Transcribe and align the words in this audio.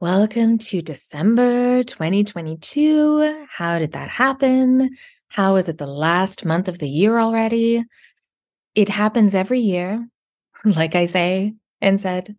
Welcome 0.00 0.56
to 0.56 0.80
December 0.80 1.82
2022. 1.82 3.44
How 3.50 3.78
did 3.78 3.92
that 3.92 4.08
happen? 4.08 4.96
How 5.28 5.56
is 5.56 5.68
it 5.68 5.76
the 5.76 5.84
last 5.84 6.46
month 6.46 6.68
of 6.68 6.78
the 6.78 6.88
year 6.88 7.18
already? 7.18 7.84
It 8.74 8.88
happens 8.88 9.34
every 9.34 9.60
year, 9.60 10.08
like 10.64 10.94
I 10.94 11.04
say 11.04 11.52
and 11.82 12.00
said 12.00 12.34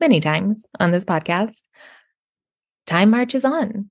many 0.00 0.18
times 0.18 0.64
on 0.80 0.92
this 0.92 1.04
podcast. 1.04 1.64
Time 2.86 3.10
marches 3.10 3.44
on. 3.44 3.90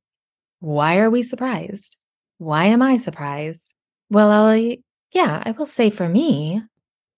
Why 0.59 0.97
are 0.97 1.11
we 1.11 1.21
surprised? 1.21 1.97
Why 2.39 2.65
am 2.65 2.81
I 2.81 2.95
surprised? 2.95 3.75
Well, 4.09 4.31
I'll, 4.31 4.75
yeah, 5.11 5.43
I 5.45 5.51
will 5.51 5.67
say 5.67 5.91
for 5.91 6.09
me, 6.09 6.63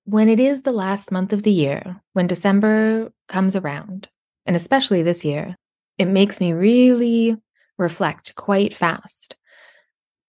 when 0.03 0.27
it 0.27 0.41
is 0.41 0.63
the 0.63 0.73
last 0.73 1.09
month 1.09 1.31
of 1.31 1.43
the 1.43 1.53
year, 1.53 2.01
when 2.11 2.27
December 2.27 3.13
comes 3.29 3.55
around, 3.55 4.09
and 4.45 4.57
especially 4.57 5.01
this 5.01 5.23
year, 5.23 5.55
it 5.97 6.05
makes 6.05 6.39
me 6.39 6.53
really 6.53 7.37
reflect 7.77 8.35
quite 8.35 8.73
fast 8.73 9.35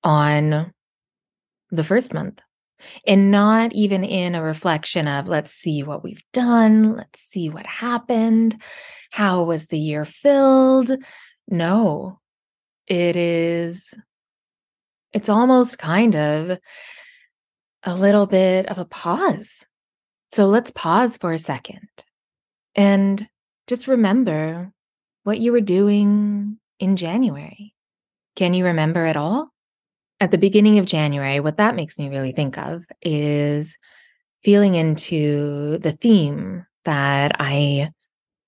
on 0.02 0.72
the 1.70 1.84
first 1.84 2.14
month 2.14 2.40
and 3.06 3.30
not 3.30 3.72
even 3.72 4.04
in 4.04 4.34
a 4.34 4.42
reflection 4.42 5.08
of 5.08 5.28
let's 5.28 5.52
see 5.52 5.82
what 5.82 6.04
we've 6.04 6.22
done, 6.32 6.94
let's 6.94 7.20
see 7.20 7.48
what 7.48 7.66
happened, 7.66 8.60
how 9.10 9.42
was 9.44 9.66
the 9.66 9.78
year 9.78 10.04
filled. 10.04 10.90
No, 11.48 12.20
it 12.86 13.16
is, 13.16 13.94
it's 15.12 15.28
almost 15.28 15.78
kind 15.78 16.14
of 16.14 16.58
a 17.82 17.94
little 17.94 18.26
bit 18.26 18.66
of 18.66 18.78
a 18.78 18.84
pause. 18.84 19.64
So 20.32 20.46
let's 20.46 20.70
pause 20.70 21.16
for 21.16 21.32
a 21.32 21.38
second 21.38 21.88
and 22.74 23.26
just 23.66 23.88
remember 23.88 24.72
what 25.26 25.40
you 25.40 25.50
were 25.50 25.60
doing 25.60 26.56
in 26.78 26.94
January. 26.94 27.74
Can 28.36 28.54
you 28.54 28.66
remember 28.66 29.04
at 29.04 29.16
all? 29.16 29.48
At 30.20 30.30
the 30.30 30.38
beginning 30.38 30.78
of 30.78 30.86
January, 30.86 31.40
what 31.40 31.56
that 31.56 31.74
makes 31.74 31.98
me 31.98 32.08
really 32.08 32.30
think 32.30 32.56
of 32.56 32.84
is 33.02 33.76
feeling 34.44 34.76
into 34.76 35.78
the 35.78 35.90
theme 35.90 36.64
that 36.84 37.32
I 37.40 37.90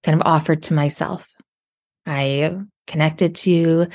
kind 0.05 0.21
of 0.21 0.25
offered 0.25 0.63
to 0.65 0.75
myself. 0.75 1.29
I 2.07 2.57
connected 2.87 3.35
to 3.35 3.89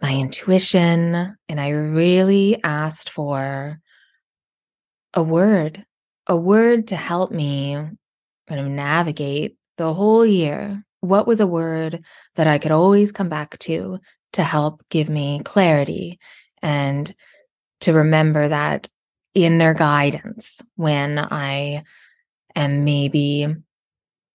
my 0.00 0.14
intuition 0.14 1.36
and 1.50 1.60
I 1.60 1.68
really 1.68 2.58
asked 2.64 3.10
for 3.10 3.78
a 5.12 5.22
word, 5.22 5.84
a 6.26 6.34
word 6.34 6.88
to 6.88 6.96
help 6.96 7.30
me 7.30 7.74
kind 8.48 8.60
of 8.60 8.66
navigate 8.68 9.58
the 9.76 9.92
whole 9.92 10.24
year 10.24 10.82
what 11.02 11.26
was 11.26 11.40
a 11.40 11.46
word 11.46 12.04
that 12.36 12.46
I 12.46 12.58
could 12.58 12.70
always 12.70 13.12
come 13.12 13.28
back 13.28 13.58
to 13.58 13.98
to 14.34 14.42
help 14.42 14.82
give 14.88 15.10
me 15.10 15.42
clarity 15.44 16.20
and 16.62 17.12
to 17.80 17.92
remember 17.92 18.48
that 18.48 18.88
inner 19.34 19.74
guidance 19.74 20.62
when 20.76 21.18
I 21.18 21.82
am 22.54 22.84
maybe 22.84 23.48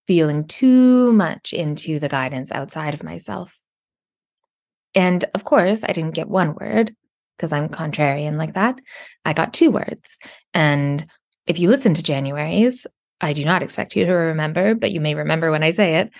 feeling 0.08 0.46
too 0.46 1.14
much 1.14 1.53
into 1.53 2.00
the 2.00 2.09
guidance 2.09 2.52
outside 2.52 2.94
of 2.94 3.03
myself. 3.03 3.56
And 4.94 5.24
of 5.34 5.46
course, 5.46 5.86
I 5.86 5.94
didn't 5.94 6.16
get 6.16 6.28
one 6.28 6.53
word 6.53 6.94
because 7.38 7.53
I'm 7.53 7.69
contrarian 7.69 8.36
like 8.36 8.56
that. 8.56 8.80
I 9.24 9.31
got 9.31 9.53
two 9.53 9.72
words. 9.72 10.19
And 10.53 11.06
if 11.46 11.59
you 11.59 11.69
listen 11.69 11.94
to 11.94 12.03
January's, 12.03 12.86
I 13.22 13.31
do 13.31 13.46
not 13.46 13.63
expect 13.63 13.96
you 13.96 14.06
to 14.06 14.12
remember, 14.12 14.75
but 14.75 14.92
you 14.92 15.00
may 15.00 15.16
remember 15.16 15.50
when 15.50 15.63
I 15.63 15.72
say 15.72 15.96
it 15.96 16.12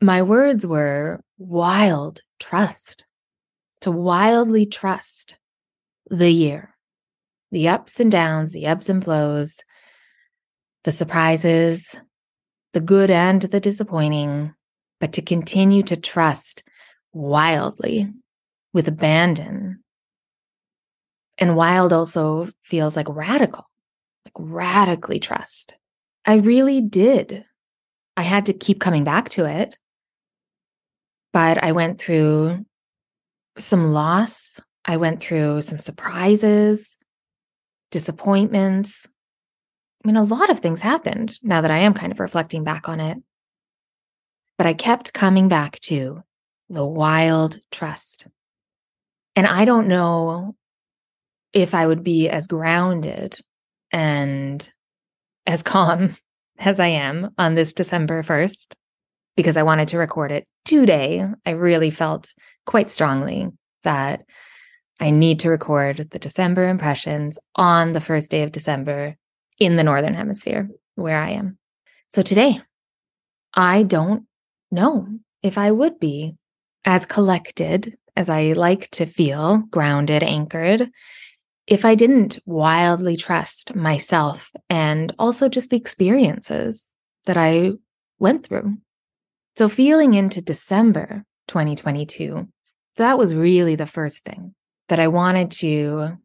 my 0.00 0.22
words 0.22 0.66
were 0.66 1.20
wild 1.38 2.22
trust, 2.38 3.04
to 3.82 3.90
wildly 3.90 4.66
trust 4.66 5.36
the 6.08 6.30
year, 6.30 6.74
the 7.50 7.68
ups 7.68 8.00
and 8.00 8.10
downs, 8.10 8.52
the 8.52 8.66
ebbs 8.66 8.88
and 8.88 9.04
flows, 9.04 9.60
the 10.84 10.92
surprises, 10.92 11.96
the 12.72 12.80
good 12.80 13.10
and 13.10 13.42
the 13.42 13.60
disappointing, 13.60 14.54
but 15.00 15.12
to 15.14 15.22
continue 15.22 15.82
to 15.82 15.96
trust 15.96 16.62
wildly 17.12 18.10
with 18.72 18.88
abandon. 18.88 19.82
And 21.38 21.56
wild 21.56 21.92
also 21.92 22.48
feels 22.64 22.96
like 22.96 23.08
radical, 23.08 23.64
like 24.24 24.32
radically 24.38 25.18
trust. 25.18 25.74
I 26.24 26.36
really 26.36 26.80
did. 26.80 27.44
I 28.16 28.22
had 28.22 28.46
to 28.46 28.52
keep 28.52 28.80
coming 28.80 29.04
back 29.04 29.30
to 29.30 29.44
it 29.46 29.76
but 31.32 31.62
I 31.62 31.72
went 31.72 32.00
through 32.00 32.64
some 33.58 33.84
loss. 33.84 34.60
I 34.84 34.96
went 34.96 35.20
through 35.20 35.62
some 35.62 35.78
surprises, 35.78 36.96
disappointments. 37.90 39.06
I 40.02 40.08
mean, 40.08 40.16
a 40.16 40.24
lot 40.24 40.50
of 40.50 40.60
things 40.60 40.80
happened 40.80 41.38
now 41.42 41.60
that 41.60 41.70
I 41.70 41.78
am 41.78 41.94
kind 41.94 42.12
of 42.12 42.20
reflecting 42.20 42.64
back 42.64 42.88
on 42.88 43.00
it. 43.00 43.18
But 44.56 44.66
I 44.66 44.74
kept 44.74 45.12
coming 45.12 45.48
back 45.48 45.78
to 45.80 46.22
the 46.68 46.84
wild 46.84 47.58
trust. 47.70 48.26
And 49.36 49.46
I 49.46 49.64
don't 49.64 49.88
know 49.88 50.54
if 51.52 51.74
I 51.74 51.86
would 51.86 52.02
be 52.02 52.28
as 52.28 52.46
grounded 52.46 53.38
and 53.92 54.72
as 55.46 55.62
calm 55.64 56.16
as 56.58 56.78
I 56.78 56.88
am 56.88 57.30
on 57.38 57.54
this 57.54 57.74
December 57.74 58.22
1st 58.22 58.74
because 59.36 59.56
I 59.56 59.62
wanted 59.62 59.88
to 59.88 59.98
record 59.98 60.32
it 60.32 60.46
today. 60.64 61.24
I 61.46 61.50
really 61.50 61.90
felt 61.90 62.32
quite 62.66 62.90
strongly 62.90 63.48
that 63.82 64.24
I 65.00 65.10
need 65.10 65.40
to 65.40 65.50
record 65.50 66.10
the 66.10 66.18
December 66.18 66.68
impressions 66.68 67.38
on 67.56 67.92
the 67.92 68.00
first 68.00 68.30
day 68.30 68.42
of 68.42 68.52
December 68.52 69.16
in 69.58 69.76
the 69.76 69.84
Northern 69.84 70.14
Hemisphere 70.14 70.68
where 70.94 71.18
I 71.18 71.30
am. 71.30 71.58
So 72.12 72.22
today, 72.22 72.60
I 73.54 73.82
don't 73.82 74.24
know 74.70 75.08
if 75.42 75.56
I 75.58 75.70
would 75.70 75.98
be 75.98 76.36
as 76.84 77.06
collected 77.06 77.96
as 78.16 78.28
I 78.28 78.52
like 78.52 78.90
to 78.90 79.06
feel, 79.06 79.58
grounded, 79.70 80.22
anchored, 80.22 80.90
if 81.66 81.84
I 81.84 81.94
didn't 81.94 82.40
wildly 82.46 83.16
trust 83.16 83.74
myself 83.74 84.50
and 84.68 85.14
also 85.18 85.48
just 85.48 85.70
the 85.70 85.76
experiences 85.76 86.90
that 87.26 87.36
I 87.36 87.72
went 88.18 88.46
through 88.46 88.76
so, 89.56 89.68
feeling 89.68 90.14
into 90.14 90.40
December 90.40 91.24
2022, 91.48 92.48
that 92.96 93.18
was 93.18 93.34
really 93.34 93.76
the 93.76 93.86
first 93.86 94.24
thing 94.24 94.54
that 94.88 95.00
I 95.00 95.08
wanted 95.08 95.50
to 95.52 96.18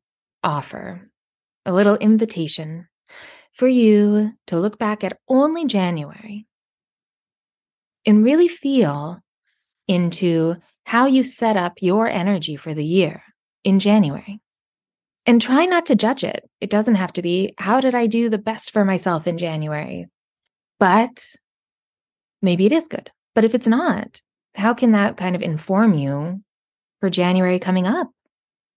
offer 0.43 1.09
a 1.65 1.73
little 1.73 1.95
invitation 1.97 2.87
for 3.53 3.67
you 3.67 4.33
to 4.47 4.59
look 4.59 4.77
back 4.77 5.03
at 5.03 5.17
only 5.27 5.65
January 5.65 6.45
and 8.05 8.23
really 8.23 8.47
feel 8.47 9.19
into 9.87 10.55
how 10.85 11.07
you 11.07 11.23
set 11.23 11.57
up 11.57 11.73
your 11.81 12.07
energy 12.07 12.55
for 12.55 12.73
the 12.73 12.85
year 12.85 13.23
in 13.63 13.79
January. 13.79 14.39
And 15.25 15.41
try 15.41 15.65
not 15.65 15.87
to 15.87 15.95
judge 15.95 16.23
it. 16.23 16.47
It 16.61 16.69
doesn't 16.69 16.95
have 16.95 17.13
to 17.13 17.23
be, 17.23 17.55
how 17.57 17.81
did 17.81 17.95
I 17.95 18.05
do 18.05 18.29
the 18.29 18.37
best 18.37 18.69
for 18.69 18.85
myself 18.85 19.25
in 19.25 19.39
January? 19.39 20.05
But 20.79 21.25
maybe 22.43 22.67
it 22.67 22.71
is 22.71 22.87
good. 22.87 23.09
But 23.35 23.43
if 23.43 23.53
it's 23.53 23.67
not, 23.67 24.21
how 24.55 24.73
can 24.73 24.93
that 24.93 25.17
kind 25.17 25.35
of 25.35 25.41
inform 25.41 25.93
you 25.93 26.41
for 27.01 27.09
January 27.09 27.59
coming 27.59 27.85
up, 27.85 28.09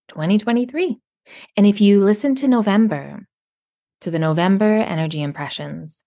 2023? 0.09 0.97
And 1.55 1.65
if 1.65 1.79
you 1.81 2.03
listen 2.03 2.35
to 2.35 2.47
November, 2.47 3.25
to 4.01 4.11
the 4.11 4.19
November 4.19 4.65
energy 4.65 5.21
impressions, 5.21 6.03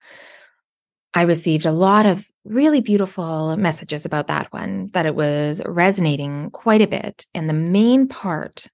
I 1.15 1.23
received 1.23 1.67
a 1.67 1.73
lot 1.73 2.07
of 2.07 2.27
really 2.45 2.81
beautiful 2.81 3.57
messages 3.57 4.05
about 4.05 4.29
that 4.29 4.53
one, 4.53 4.89
that 4.93 5.07
it 5.07 5.15
was 5.15 5.63
resonating 5.67 6.51
quite 6.51 6.81
a 6.81 6.87
bit. 6.87 7.27
And 7.35 7.49
the 7.49 7.55
main 7.55 8.09
part 8.09 8.67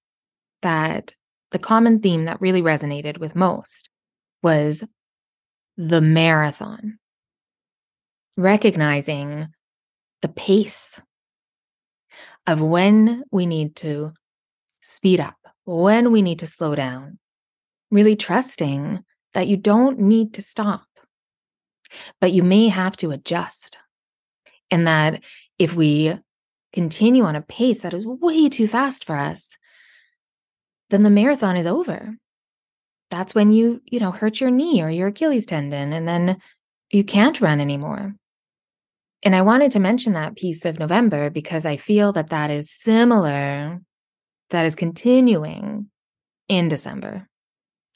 that 0.63 1.15
the 1.51 1.59
common 1.59 2.01
theme 2.01 2.27
that 2.27 2.41
really 2.41 2.63
resonated 2.63 3.19
with 3.19 3.35
most 3.35 3.89
was 4.43 4.85
the 5.77 6.01
marathon. 6.01 6.99
Recognizing 8.37 9.49
the 10.23 10.29
pace 10.29 11.01
of 12.47 12.61
when 12.61 13.23
we 13.31 13.47
need 13.47 13.77
to 13.77 14.13
speed 14.81 15.21
up, 15.21 15.37
when 15.65 16.13
we 16.13 16.23
need 16.23 16.39
to 16.41 16.47
slow 16.47 16.75
down, 16.75 17.19
really 17.91 18.17
trusting 18.17 19.05
that 19.35 19.49
you 19.49 19.57
don't 19.57 19.99
need 19.99 20.35
to 20.35 20.43
stop, 20.43 20.87
but 22.21 22.33
you 22.33 22.43
may 22.43 22.69
have 22.69 22.97
to 22.97 23.11
adjust. 23.11 23.77
And 24.71 24.87
that 24.87 25.25
if 25.59 25.75
we 25.75 26.19
continue 26.73 27.25
on 27.25 27.37
a 27.37 27.43
pace 27.43 27.81
that 27.81 27.95
is 27.95 28.07
way 28.07 28.49
too 28.49 28.67
fast 28.67 29.05
for 29.05 29.17
us, 29.17 29.57
then 30.91 31.03
the 31.03 31.11
marathon 31.11 31.57
is 31.57 31.67
over. 31.67 32.15
That's 33.11 33.35
when 33.35 33.53
you, 33.53 33.81
you 33.85 34.01
know, 34.01 34.11
hurt 34.11 34.41
your 34.41 34.51
knee 34.51 34.83
or 34.83 34.91
your 34.91 35.09
Achilles 35.09 35.47
tendon, 35.47 35.93
and 35.93 36.07
then 36.07 36.41
you 36.91 37.05
can't 37.05 37.41
run 37.41 37.61
anymore. 37.61 38.15
And 39.25 39.35
I 39.35 39.43
wanted 39.43 39.73
to 39.73 39.81
mention 39.81 40.13
that 40.13 40.37
piece 40.37 40.65
of 40.65 40.79
November 40.79 41.31
because 41.31 41.67
I 41.67 41.77
feel 41.77 42.13
that 42.13 42.31
that 42.31 42.51
is 42.51 42.71
similar, 42.71 43.81
that 44.51 44.65
is 44.65 44.77
continuing 44.77 45.91
in 46.49 46.69
December. 46.69 47.29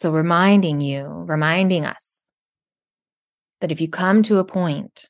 So 0.00 0.10
reminding 0.10 0.80
you, 0.80 1.06
reminding 1.06 1.86
us 1.86 2.24
that 3.60 3.70
if 3.70 3.80
you 3.80 3.88
come 3.88 4.22
to 4.24 4.38
a 4.38 4.44
point, 4.44 5.08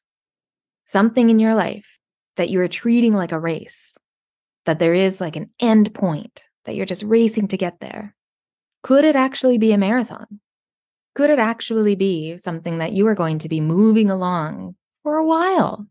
something 0.84 1.30
in 1.30 1.38
your 1.38 1.54
life 1.54 1.98
that 2.36 2.50
you 2.50 2.60
are 2.60 2.68
treating 2.68 3.14
like 3.14 3.32
a 3.32 3.40
race, 3.40 3.96
that 4.66 4.78
there 4.78 4.94
is 4.94 5.20
like 5.20 5.36
an 5.36 5.50
end 5.58 5.94
point, 5.94 6.42
that 6.64 6.76
you're 6.76 6.86
just 6.86 7.02
racing 7.02 7.48
to 7.48 7.56
get 7.56 7.80
there, 7.80 8.14
could 8.82 9.04
it 9.04 9.16
actually 9.16 9.58
be 9.58 9.72
a 9.72 9.78
marathon? 9.78 10.40
Could 11.14 11.30
it 11.30 11.38
actually 11.38 11.94
be 11.94 12.36
something 12.38 12.78
that 12.78 12.92
you 12.92 13.06
are 13.06 13.14
going 13.14 13.38
to 13.40 13.48
be 13.48 13.60
moving 13.60 14.10
along 14.10 14.76
for 15.02 15.16
a 15.16 15.24
while? 15.24 15.86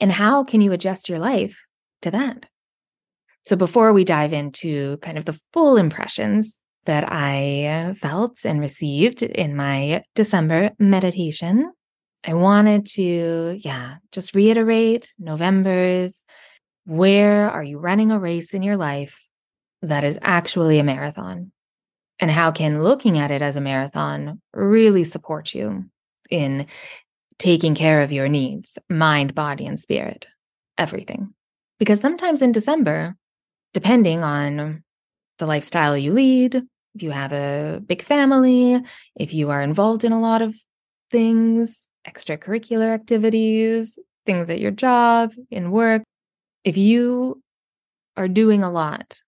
And 0.00 0.12
how 0.12 0.44
can 0.44 0.60
you 0.60 0.72
adjust 0.72 1.08
your 1.08 1.18
life 1.18 1.58
to 2.02 2.10
that? 2.10 2.48
So, 3.44 3.56
before 3.56 3.92
we 3.92 4.04
dive 4.04 4.32
into 4.32 4.98
kind 4.98 5.16
of 5.16 5.24
the 5.24 5.38
full 5.52 5.76
impressions 5.76 6.60
that 6.84 7.10
I 7.10 7.64
uh, 7.64 7.94
felt 7.94 8.44
and 8.44 8.60
received 8.60 9.22
in 9.22 9.56
my 9.56 10.02
December 10.14 10.70
meditation, 10.78 11.72
I 12.24 12.34
wanted 12.34 12.86
to, 12.94 13.58
yeah, 13.60 13.96
just 14.12 14.34
reiterate 14.34 15.12
November's 15.18 16.24
where 16.84 17.50
are 17.50 17.62
you 17.62 17.78
running 17.78 18.10
a 18.10 18.18
race 18.18 18.54
in 18.54 18.62
your 18.62 18.78
life 18.78 19.28
that 19.82 20.04
is 20.04 20.18
actually 20.22 20.78
a 20.78 20.84
marathon? 20.84 21.52
And 22.18 22.30
how 22.30 22.50
can 22.50 22.82
looking 22.82 23.18
at 23.18 23.30
it 23.30 23.42
as 23.42 23.56
a 23.56 23.60
marathon 23.60 24.40
really 24.54 25.04
support 25.04 25.54
you 25.54 25.84
in 26.30 26.66
taking 27.38 27.74
care 27.74 28.00
of 28.00 28.12
your 28.12 28.28
needs, 28.28 28.78
mind, 28.88 29.34
body, 29.34 29.66
and 29.66 29.78
spirit, 29.78 30.26
everything? 30.76 31.34
Because 31.78 32.00
sometimes 32.00 32.42
in 32.42 32.52
December, 32.52 33.16
depending 33.74 34.24
on 34.24 34.82
the 35.38 35.46
lifestyle 35.46 35.96
you 35.96 36.12
lead, 36.12 36.56
if 36.94 37.02
you 37.02 37.10
have 37.10 37.32
a 37.32 37.80
big 37.86 38.02
family, 38.02 38.82
if 39.14 39.32
you 39.32 39.50
are 39.50 39.62
involved 39.62 40.04
in 40.04 40.12
a 40.12 40.20
lot 40.20 40.42
of 40.42 40.56
things, 41.10 41.86
extracurricular 42.06 42.92
activities, 42.92 43.98
things 44.26 44.50
at 44.50 44.60
your 44.60 44.70
job, 44.70 45.32
in 45.50 45.70
work, 45.70 46.02
if 46.64 46.76
you 46.76 47.40
are 48.16 48.28
doing 48.28 48.64
a 48.64 48.70
lot, 48.70 49.20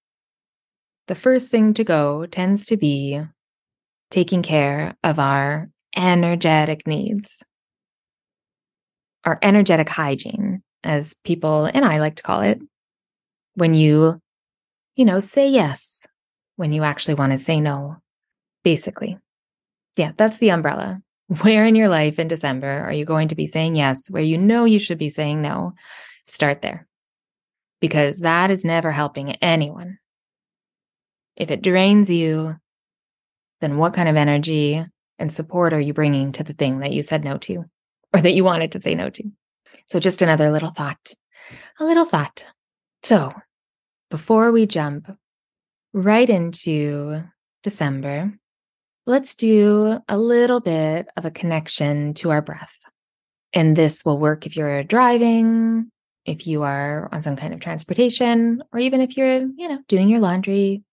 the 1.06 1.14
first 1.14 1.48
thing 1.48 1.74
to 1.74 1.84
go 1.84 2.26
tends 2.26 2.66
to 2.66 2.76
be 2.76 3.20
taking 4.10 4.42
care 4.42 4.96
of 5.04 5.18
our 5.18 5.68
energetic 5.96 6.86
needs, 6.86 7.42
our 9.24 9.38
energetic 9.42 9.88
hygiene, 9.88 10.62
as 10.84 11.14
people 11.24 11.66
and 11.66 11.84
I 11.84 11.98
like 11.98 12.16
to 12.16 12.22
call 12.22 12.40
it. 12.42 12.60
When 13.54 13.74
you, 13.74 14.20
you 14.96 15.04
know, 15.04 15.20
say 15.20 15.48
yes 15.48 16.06
when 16.56 16.72
you 16.72 16.82
actually 16.82 17.14
want 17.14 17.32
to 17.32 17.38
say 17.38 17.60
no, 17.60 17.96
basically. 18.64 19.18
Yeah, 19.96 20.12
that's 20.16 20.38
the 20.38 20.50
umbrella. 20.50 21.02
Where 21.42 21.64
in 21.64 21.74
your 21.74 21.88
life 21.88 22.18
in 22.18 22.28
December 22.28 22.68
are 22.68 22.92
you 22.92 23.04
going 23.04 23.28
to 23.28 23.34
be 23.34 23.46
saying 23.46 23.76
yes 23.76 24.10
where 24.10 24.22
you 24.22 24.36
know 24.36 24.64
you 24.64 24.78
should 24.78 24.98
be 24.98 25.10
saying 25.10 25.42
no? 25.42 25.72
Start 26.26 26.62
there 26.62 26.86
because 27.80 28.18
that 28.18 28.50
is 28.50 28.64
never 28.64 28.90
helping 28.90 29.32
anyone. 29.36 29.98
If 31.36 31.50
it 31.50 31.62
drains 31.62 32.10
you, 32.10 32.56
then 33.60 33.78
what 33.78 33.94
kind 33.94 34.08
of 34.08 34.16
energy 34.16 34.84
and 35.18 35.32
support 35.32 35.72
are 35.72 35.80
you 35.80 35.94
bringing 35.94 36.32
to 36.32 36.44
the 36.44 36.52
thing 36.52 36.80
that 36.80 36.92
you 36.92 37.02
said 37.02 37.24
no 37.24 37.38
to 37.38 37.64
or 38.14 38.20
that 38.20 38.34
you 38.34 38.44
wanted 38.44 38.72
to 38.72 38.80
say 38.80 38.94
no 38.94 39.10
to? 39.10 39.24
So, 39.88 40.00
just 40.00 40.22
another 40.22 40.50
little 40.50 40.70
thought, 40.70 41.14
a 41.78 41.84
little 41.84 42.04
thought. 42.04 42.44
So, 43.02 43.32
before 44.10 44.52
we 44.52 44.66
jump 44.66 45.10
right 45.92 46.28
into 46.28 47.22
December, 47.62 48.32
let's 49.06 49.34
do 49.34 49.98
a 50.08 50.18
little 50.18 50.60
bit 50.60 51.08
of 51.16 51.24
a 51.24 51.30
connection 51.30 52.14
to 52.14 52.30
our 52.30 52.42
breath. 52.42 52.76
And 53.52 53.74
this 53.74 54.04
will 54.04 54.18
work 54.18 54.46
if 54.46 54.56
you're 54.56 54.84
driving, 54.84 55.90
if 56.24 56.46
you 56.46 56.62
are 56.62 57.08
on 57.12 57.22
some 57.22 57.36
kind 57.36 57.52
of 57.52 57.60
transportation, 57.60 58.62
or 58.72 58.78
even 58.78 59.00
if 59.00 59.16
you're, 59.16 59.40
you 59.56 59.68
know, 59.68 59.80
doing 59.88 60.08
your 60.08 60.20
laundry 60.20 60.84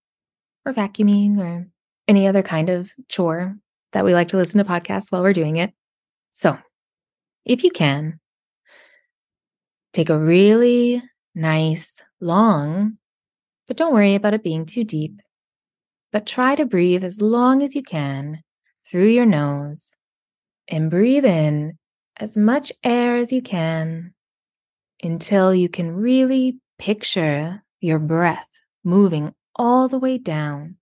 or 0.64 0.72
vacuuming 0.72 1.38
or 1.38 1.68
any 2.08 2.26
other 2.26 2.42
kind 2.42 2.68
of 2.68 2.90
chore 3.08 3.56
that 3.92 4.04
we 4.04 4.14
like 4.14 4.28
to 4.28 4.36
listen 4.36 4.58
to 4.58 4.70
podcasts 4.70 5.12
while 5.12 5.22
we're 5.22 5.32
doing 5.32 5.56
it. 5.56 5.72
So, 6.32 6.58
if 7.44 7.64
you 7.64 7.70
can, 7.70 8.20
take 9.92 10.10
a 10.10 10.18
really 10.18 11.02
nice, 11.34 12.00
long, 12.20 12.98
but 13.66 13.76
don't 13.76 13.94
worry 13.94 14.14
about 14.14 14.34
it 14.34 14.42
being 14.42 14.66
too 14.66 14.84
deep 14.84 15.20
but 16.12 16.26
try 16.26 16.54
to 16.54 16.64
breathe 16.64 17.04
as 17.04 17.20
long 17.20 17.62
as 17.62 17.74
you 17.74 17.82
can 17.82 18.42
through 18.90 19.08
your 19.08 19.26
nose 19.26 19.94
and 20.68 20.90
breathe 20.90 21.24
in 21.24 21.78
as 22.16 22.36
much 22.36 22.72
air 22.82 23.16
as 23.16 23.32
you 23.32 23.42
can 23.42 24.14
until 25.02 25.54
you 25.54 25.68
can 25.68 25.94
really 25.94 26.58
picture 26.78 27.62
your 27.80 27.98
breath 27.98 28.48
moving 28.84 29.34
all 29.54 29.88
the 29.88 29.98
way 29.98 30.18
down 30.18 30.76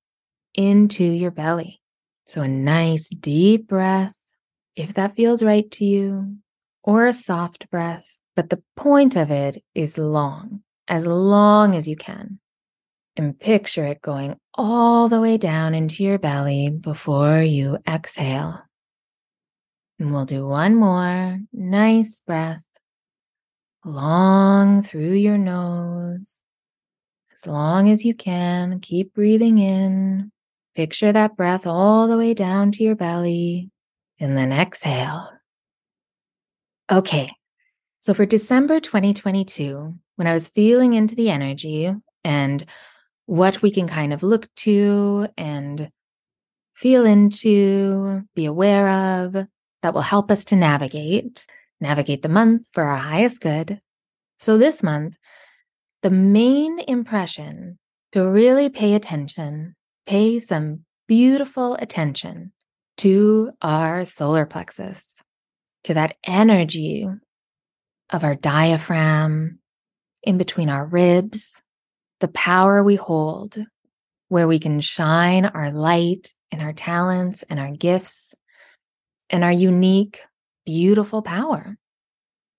into 0.55 1.05
your 1.05 1.31
belly. 1.31 1.81
So, 2.25 2.43
a 2.43 2.49
nice 2.49 3.09
deep 3.09 3.69
breath, 3.69 4.15
if 4.75 4.95
that 4.95 5.17
feels 5.17 5.43
right 5.43 5.71
to 5.73 5.85
you, 5.85 6.37
or 6.87 7.05
a 7.05 7.13
soft 7.13 7.69
breath. 7.71 8.09
But 8.35 8.49
the 8.49 8.63
point 8.77 9.17
of 9.17 9.31
it 9.31 9.63
is 9.75 9.99
long, 9.99 10.63
as 10.89 11.07
long 11.07 11.75
as 11.75 11.87
you 11.87 11.97
can 11.97 12.39
and 13.17 13.39
picture 13.39 13.85
it 13.85 14.03
going 14.03 14.37
all 14.55 15.09
the 15.09 15.21
way 15.21 15.39
down 15.39 15.75
into 15.75 16.05
your 16.05 16.19
belly 16.19 16.71
before 16.71 17.41
you 17.41 17.79
exhale. 17.89 18.63
And 19.99 20.13
we'll 20.13 20.27
do 20.27 20.47
one 20.47 20.75
more 20.75 21.41
nice 21.53 22.21
breath 22.21 22.63
long 23.85 24.83
through 24.83 25.15
your 25.15 25.39
nose. 25.39 26.41
As 27.33 27.47
long 27.47 27.89
as 27.89 28.05
you 28.05 28.15
can, 28.15 28.81
keep 28.81 29.15
breathing 29.15 29.59
in. 29.59 30.31
Picture 30.75 31.13
that 31.13 31.37
breath 31.37 31.67
all 31.67 32.07
the 32.09 32.19
way 32.19 32.35
down 32.35 32.73
to 32.73 32.85
your 32.85 32.97
belly 32.97 33.71
and 34.21 34.37
then 34.37 34.53
exhale. 34.53 35.31
Okay. 36.91 37.31
So 38.01 38.15
for 38.15 38.27
December 38.27 38.79
2022, 38.79 39.95
when 40.15 40.29
I 40.29 40.35
was 40.35 40.49
feeling 40.49 40.93
into 40.93 41.17
the 41.17 41.31
energy 41.31 41.93
and 42.23 42.65
what 43.27 43.61
we 43.61 43.73
can 43.73 43.89
kind 43.89 44.13
of 44.13 44.23
look 44.23 44.49
to 44.57 45.27
and 45.37 45.91
feel 46.75 47.05
into, 47.05 48.23
be 48.37 48.45
aware 48.45 48.89
of 48.89 49.49
that 49.83 49.95
will 49.95 50.03
help 50.03 50.31
us 50.31 50.45
to 50.47 50.57
navigate, 50.57 51.45
navigate 51.81 52.23
the 52.23 52.29
month 52.29 52.69
for 52.73 52.85
our 52.85 52.97
highest 52.97 53.41
good. 53.41 53.81
So 54.39 54.57
this 54.57 54.83
month, 54.83 55.17
the 56.03 56.11
main 56.11 56.79
impression 56.79 57.79
to 58.13 58.25
really 58.25 58.69
pay 58.69 58.95
attention, 58.95 59.75
pay 60.07 60.39
some 60.39 60.85
beautiful 61.09 61.75
attention 61.81 62.53
to 62.99 63.51
our 63.61 64.05
solar 64.05 64.47
plexus, 64.47 65.17
to 65.87 65.95
that 65.95 66.17
energy 66.25 67.07
of 68.11 68.25
our 68.25 68.35
diaphragm 68.35 69.61
in 70.25 70.37
between 70.37 70.69
our 70.69 70.85
ribs, 70.85 71.63
the 72.19 72.29
power 72.29 72.83
we 72.83 72.97
hold, 72.97 73.57
where 74.29 74.49
we 74.49 74.59
can 74.59 74.81
shine 74.81 75.45
our 75.45 75.71
light 75.71 76.33
and 76.51 76.61
our 76.61 76.73
talents 76.73 77.45
and 77.45 77.61
our 77.61 77.71
gifts 77.71 78.35
and 79.31 79.45
our 79.45 79.53
unique, 79.53 80.21
beautiful 80.65 81.23
power. 81.23 81.77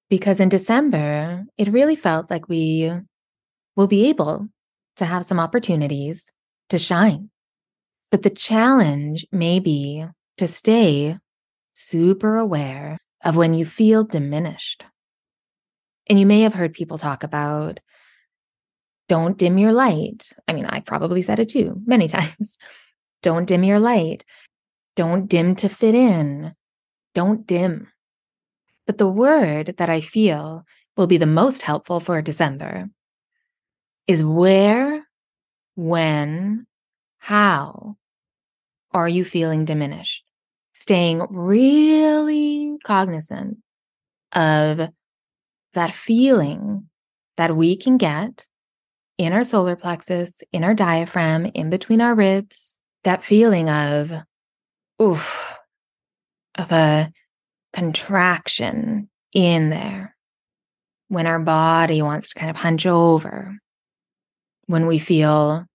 Because 0.09 0.39
in 0.39 0.47
December, 0.47 1.43
it 1.57 1.67
really 1.67 1.97
felt 1.97 2.29
like 2.29 2.47
we 2.47 2.89
will 3.75 3.87
be 3.87 4.07
able 4.07 4.47
to 4.95 5.05
have 5.05 5.25
some 5.25 5.39
opportunities 5.39 6.31
to 6.69 6.79
shine. 6.79 7.29
But 8.09 8.23
the 8.23 8.29
challenge 8.29 9.27
may 9.33 9.59
be 9.59 10.05
to 10.37 10.47
stay 10.47 11.17
super 11.73 12.37
aware 12.37 12.99
of 13.27 13.35
when 13.35 13.53
you 13.53 13.65
feel 13.65 14.05
diminished. 14.05 14.85
And 16.09 16.17
you 16.17 16.25
may 16.25 16.41
have 16.41 16.53
heard 16.53 16.73
people 16.73 16.97
talk 16.97 17.23
about 17.23 17.81
Don't 19.09 19.37
dim 19.37 19.57
your 19.57 19.73
light. 19.73 20.31
I 20.47 20.53
mean, 20.53 20.65
I 20.65 20.79
probably 20.79 21.21
said 21.21 21.39
it 21.39 21.49
too 21.49 21.81
many 21.85 22.07
times. 22.17 22.57
Don't 23.21 23.45
dim 23.45 23.65
your 23.65 23.79
light. 23.79 24.23
Don't 24.95 25.27
dim 25.27 25.55
to 25.55 25.67
fit 25.67 25.93
in. 25.93 26.53
Don't 27.13 27.45
dim. 27.45 27.89
But 28.85 28.97
the 28.97 29.07
word 29.07 29.75
that 29.77 29.89
I 29.89 29.99
feel 29.99 30.63
will 30.95 31.07
be 31.07 31.17
the 31.17 31.25
most 31.25 31.61
helpful 31.61 31.99
for 31.99 32.21
December 32.21 32.87
is 34.07 34.23
where, 34.23 35.05
when, 35.75 36.65
how 37.19 37.97
are 38.93 39.09
you 39.09 39.25
feeling 39.25 39.65
diminished? 39.65 40.26
Staying 40.79 41.25
really 41.31 42.77
cognizant 42.83 43.57
of 44.31 44.89
that 45.73 45.91
feeling 45.91 46.87
that 47.35 47.55
we 47.55 47.75
can 47.75 47.97
get 47.97 48.45
in 49.17 49.33
our 49.33 49.43
solar 49.43 49.75
plexus, 49.75 50.39
in 50.51 50.63
our 50.63 50.75
diaphragm, 50.75 51.47
in 51.47 51.71
between 51.71 51.99
our 51.99 52.13
ribs, 52.13 52.77
that 53.03 53.23
feeling 53.23 53.67
of, 53.67 54.13
oof, 55.01 55.55
of 56.53 56.71
a 56.71 57.11
contraction 57.73 59.09
in 59.33 59.71
there 59.71 60.15
when 61.07 61.25
our 61.25 61.39
body 61.39 62.03
wants 62.03 62.29
to 62.29 62.39
kind 62.39 62.51
of 62.51 62.55
hunch 62.55 62.85
over, 62.85 63.57
when 64.67 64.85
we 64.85 64.99
feel 64.99 65.65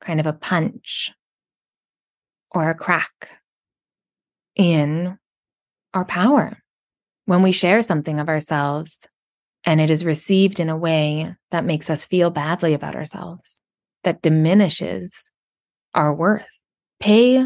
kind 0.00 0.18
of 0.18 0.26
a 0.26 0.32
punch 0.32 1.12
or 2.52 2.70
a 2.70 2.74
crack 2.74 3.28
in 4.56 5.18
our 5.94 6.04
power, 6.04 6.58
when 7.26 7.42
we 7.42 7.52
share 7.52 7.82
something 7.82 8.18
of 8.18 8.28
ourselves 8.28 9.06
and 9.64 9.80
it 9.80 9.90
is 9.90 10.04
received 10.04 10.58
in 10.58 10.70
a 10.70 10.76
way 10.76 11.34
that 11.50 11.64
makes 11.64 11.90
us 11.90 12.06
feel 12.06 12.30
badly 12.30 12.74
about 12.74 12.96
ourselves, 12.96 13.60
that 14.04 14.22
diminishes 14.22 15.30
our 15.94 16.14
worth. 16.14 16.46
Pay 16.98 17.44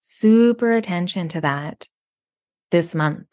super 0.00 0.72
attention 0.72 1.28
to 1.28 1.40
that 1.40 1.86
this 2.70 2.94
month. 2.94 3.26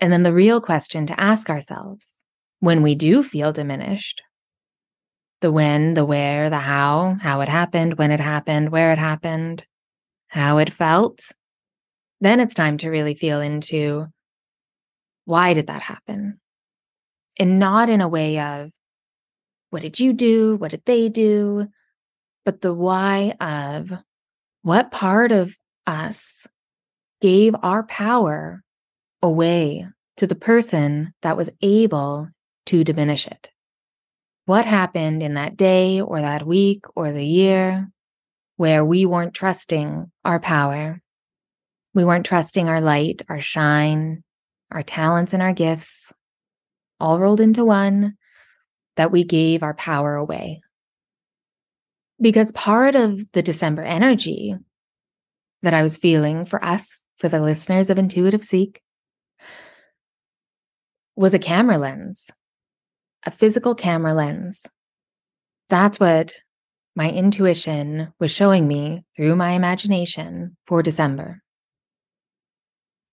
And 0.00 0.12
then 0.12 0.22
the 0.22 0.32
real 0.32 0.60
question 0.60 1.06
to 1.06 1.20
ask 1.20 1.48
ourselves 1.48 2.14
when 2.60 2.82
we 2.82 2.94
do 2.94 3.22
feel 3.22 3.52
diminished 3.52 4.22
the 5.40 5.52
when, 5.52 5.92
the 5.92 6.06
where, 6.06 6.48
the 6.48 6.56
how, 6.56 7.18
how 7.20 7.42
it 7.42 7.50
happened, 7.50 7.98
when 7.98 8.10
it 8.10 8.18
happened, 8.18 8.70
where 8.70 8.92
it 8.92 8.98
happened, 8.98 9.66
how 10.28 10.56
it 10.56 10.72
felt, 10.72 11.20
then 12.20 12.40
it's 12.40 12.54
time 12.54 12.78
to 12.78 12.90
really 12.90 13.14
feel 13.14 13.40
into 13.40 14.06
why 15.24 15.54
did 15.54 15.68
that 15.68 15.82
happen? 15.82 16.40
And 17.38 17.58
not 17.58 17.90
in 17.90 18.00
a 18.00 18.08
way 18.08 18.38
of 18.38 18.70
what 19.70 19.82
did 19.82 19.98
you 19.98 20.12
do? 20.12 20.56
What 20.56 20.70
did 20.70 20.84
they 20.84 21.08
do? 21.08 21.66
But 22.44 22.60
the 22.60 22.72
why 22.72 23.34
of 23.40 23.92
what 24.62 24.92
part 24.92 25.32
of 25.32 25.56
us 25.86 26.46
gave 27.20 27.54
our 27.62 27.82
power 27.82 28.62
away 29.22 29.86
to 30.16 30.26
the 30.26 30.34
person 30.34 31.12
that 31.22 31.36
was 31.36 31.50
able 31.60 32.28
to 32.66 32.84
diminish 32.84 33.26
it. 33.26 33.50
What 34.46 34.66
happened 34.66 35.22
in 35.22 35.34
that 35.34 35.56
day 35.56 36.00
or 36.00 36.20
that 36.20 36.46
week 36.46 36.84
or 36.94 37.12
the 37.12 37.24
year 37.24 37.88
where 38.56 38.84
we 38.84 39.06
weren't 39.06 39.34
trusting 39.34 40.10
our 40.24 40.38
power? 40.38 41.00
We 41.94 42.04
weren't 42.04 42.26
trusting 42.26 42.68
our 42.68 42.80
light, 42.80 43.22
our 43.28 43.40
shine, 43.40 44.24
our 44.72 44.82
talents, 44.82 45.32
and 45.32 45.40
our 45.40 45.52
gifts, 45.52 46.12
all 46.98 47.20
rolled 47.20 47.40
into 47.40 47.64
one, 47.64 48.16
that 48.96 49.12
we 49.12 49.22
gave 49.24 49.62
our 49.62 49.74
power 49.74 50.16
away. 50.16 50.60
Because 52.20 52.52
part 52.52 52.96
of 52.96 53.20
the 53.32 53.42
December 53.42 53.82
energy 53.82 54.56
that 55.62 55.74
I 55.74 55.82
was 55.82 55.96
feeling 55.96 56.44
for 56.44 56.62
us, 56.64 57.02
for 57.18 57.28
the 57.28 57.40
listeners 57.40 57.90
of 57.90 57.98
Intuitive 57.98 58.42
Seek, 58.42 58.82
was 61.16 61.32
a 61.32 61.38
camera 61.38 61.78
lens, 61.78 62.28
a 63.24 63.30
physical 63.30 63.74
camera 63.76 64.14
lens. 64.14 64.64
That's 65.68 66.00
what 66.00 66.34
my 66.96 67.10
intuition 67.10 68.12
was 68.18 68.32
showing 68.32 68.66
me 68.66 69.04
through 69.16 69.36
my 69.36 69.52
imagination 69.52 70.56
for 70.66 70.82
December. 70.82 71.43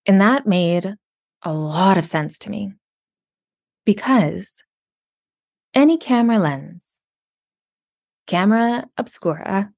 And 0.06 0.20
that 0.20 0.46
made 0.46 0.94
a 1.42 1.52
lot 1.52 1.98
of 1.98 2.06
sense 2.06 2.38
to 2.40 2.50
me 2.50 2.72
because 3.84 4.62
any 5.74 5.96
camera 5.96 6.38
lens, 6.38 7.00
camera 8.26 8.86
obscura, 8.96 9.70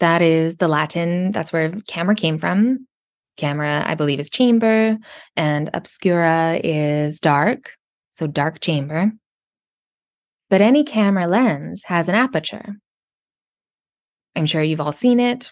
that 0.00 0.22
is 0.22 0.56
the 0.56 0.68
Latin, 0.68 1.30
that's 1.30 1.52
where 1.52 1.70
camera 1.86 2.14
came 2.14 2.38
from. 2.38 2.86
Camera, 3.36 3.82
I 3.86 3.94
believe, 3.94 4.20
is 4.20 4.28
chamber, 4.28 4.98
and 5.36 5.70
obscura 5.72 6.60
is 6.62 7.18
dark, 7.18 7.72
so 8.10 8.26
dark 8.26 8.60
chamber. 8.60 9.12
But 10.50 10.60
any 10.60 10.84
camera 10.84 11.26
lens 11.26 11.84
has 11.84 12.08
an 12.10 12.14
aperture. 12.14 12.76
I'm 14.36 14.46
sure 14.46 14.62
you've 14.62 14.80
all 14.80 14.92
seen 14.92 15.18
it. 15.18 15.50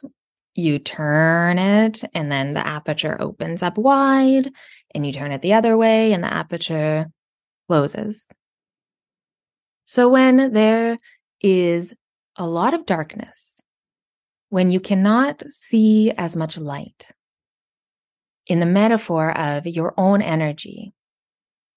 You 0.55 0.79
turn 0.79 1.59
it, 1.59 2.03
and 2.13 2.31
then 2.31 2.55
the 2.55 2.67
aperture 2.67 3.21
opens 3.21 3.63
up 3.63 3.79
wide, 3.79 4.51
and 4.95 5.07
you 5.07 5.13
turn 5.13 5.33
it 5.33 5.43
the 5.43 5.55
other 5.55 5.77
way, 5.77 6.13
and 6.13 6.25
the 6.25 6.33
aperture 6.33 7.07
closes. 7.69 8.27
So, 9.85 10.09
when 10.09 10.53
there 10.53 10.99
is 11.41 11.95
a 12.37 12.47
lot 12.47 12.75
of 12.75 12.87
darkness, 12.87 13.57
when 14.49 14.71
you 14.71 14.81
cannot 14.81 15.43
see 15.51 16.11
as 16.11 16.35
much 16.35 16.59
light, 16.59 17.07
in 18.47 18.59
the 18.59 18.67
metaphor 18.67 19.37
of 19.37 19.67
your 19.67 19.95
own 19.97 20.21
energy, 20.21 20.93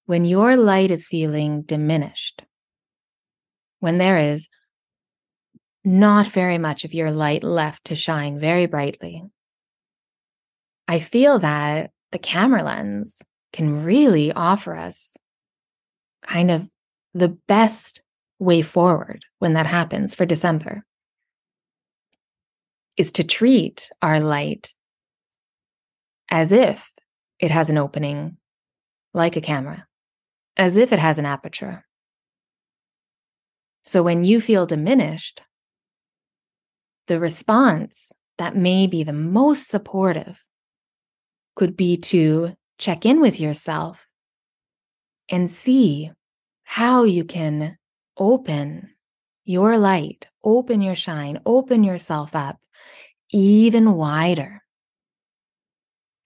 when 0.06 0.24
your 0.24 0.56
light 0.56 0.90
is 0.90 1.06
feeling 1.06 1.62
diminished, 1.62 2.42
when 3.78 3.98
there 3.98 4.18
is 4.18 4.48
not 5.84 6.26
very 6.26 6.58
much 6.58 6.84
of 6.84 6.94
your 6.94 7.10
light 7.10 7.44
left 7.44 7.84
to 7.86 7.96
shine 7.96 8.38
very 8.38 8.66
brightly, 8.66 9.22
I 10.88 10.98
feel 10.98 11.38
that 11.40 11.90
the 12.12 12.18
camera 12.18 12.62
lens 12.62 13.20
can 13.52 13.84
really 13.84 14.32
offer 14.32 14.74
us 14.74 15.16
kind 16.22 16.50
of 16.50 16.68
the 17.12 17.28
best 17.28 18.02
way 18.38 18.62
forward 18.62 19.24
when 19.38 19.52
that 19.54 19.66
happens 19.66 20.14
for 20.14 20.26
December 20.26 20.84
is 22.96 23.12
to 23.12 23.24
treat 23.24 23.90
our 24.02 24.20
light 24.20 24.72
as 26.30 26.52
if 26.52 26.92
it 27.38 27.50
has 27.50 27.70
an 27.70 27.78
opening 27.78 28.36
like 29.12 29.36
a 29.36 29.40
camera, 29.40 29.86
as 30.56 30.76
if 30.76 30.92
it 30.92 30.98
has 30.98 31.18
an 31.18 31.26
aperture. 31.26 31.84
So 33.84 34.02
when 34.02 34.24
you 34.24 34.40
feel 34.40 34.66
diminished, 34.66 35.42
the 37.06 37.20
response 37.20 38.12
that 38.38 38.56
may 38.56 38.86
be 38.86 39.04
the 39.04 39.12
most 39.12 39.68
supportive 39.68 40.42
could 41.56 41.76
be 41.76 41.96
to 41.96 42.54
check 42.78 43.06
in 43.06 43.20
with 43.20 43.38
yourself 43.38 44.08
and 45.30 45.50
see 45.50 46.10
how 46.64 47.04
you 47.04 47.24
can 47.24 47.78
open 48.16 48.90
your 49.44 49.78
light, 49.78 50.26
open 50.42 50.80
your 50.80 50.94
shine, 50.94 51.38
open 51.44 51.84
yourself 51.84 52.34
up 52.34 52.58
even 53.34 53.94
wider. 53.94 54.62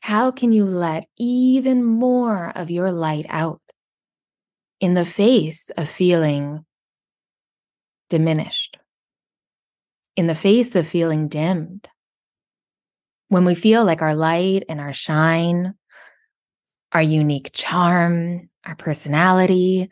How 0.01 0.31
can 0.31 0.53
you 0.53 0.65
let 0.65 1.09
even 1.17 1.83
more 1.83 2.53
of 2.55 2.71
your 2.71 2.93
light 2.93 3.27
out 3.29 3.61
in 4.81 4.95
the 4.95 5.07
face 5.07 5.71
of 5.71 5.89
feeling 5.89 6.65
diminished, 8.11 8.78
in 10.19 10.27
the 10.27 10.35
face 10.35 10.75
of 10.75 10.85
feeling 10.85 11.29
dimmed? 11.29 11.89
When 13.29 13.45
we 13.45 13.55
feel 13.55 13.85
like 13.85 14.03
our 14.03 14.17
light 14.17 14.65
and 14.69 14.81
our 14.81 14.93
shine, 14.93 15.75
our 16.91 17.03
unique 17.03 17.51
charm, 17.53 18.51
our 18.67 18.75
personality, 18.75 19.91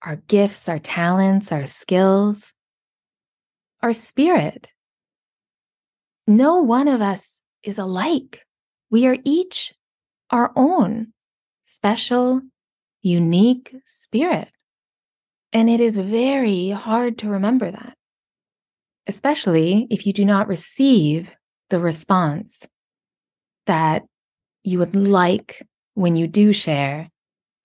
our 0.00 0.16
gifts, 0.16 0.70
our 0.70 0.78
talents, 0.78 1.52
our 1.52 1.66
skills, 1.66 2.54
our 3.82 3.92
spirit. 3.92 4.72
No 6.26 6.62
one 6.62 6.88
of 6.88 7.02
us 7.02 7.42
is 7.62 7.78
alike. 7.78 8.40
We 8.90 9.06
are 9.06 9.18
each 9.22 9.74
our 10.30 10.50
own 10.56 11.08
special, 11.64 12.40
unique 13.02 13.74
spirit. 13.86 14.48
And 15.52 15.68
it 15.68 15.80
is 15.80 15.98
very 15.98 16.70
hard 16.70 17.18
to 17.18 17.28
remember 17.28 17.70
that, 17.70 17.98
especially 19.06 19.86
if 19.90 20.06
you 20.06 20.12
do 20.12 20.24
not 20.24 20.48
receive 20.48 21.34
the 21.70 21.80
response 21.80 22.66
that 23.66 24.02
you 24.62 24.78
would 24.78 24.94
like 24.94 25.66
when 25.94 26.16
you 26.16 26.26
do 26.26 26.52
share 26.52 27.08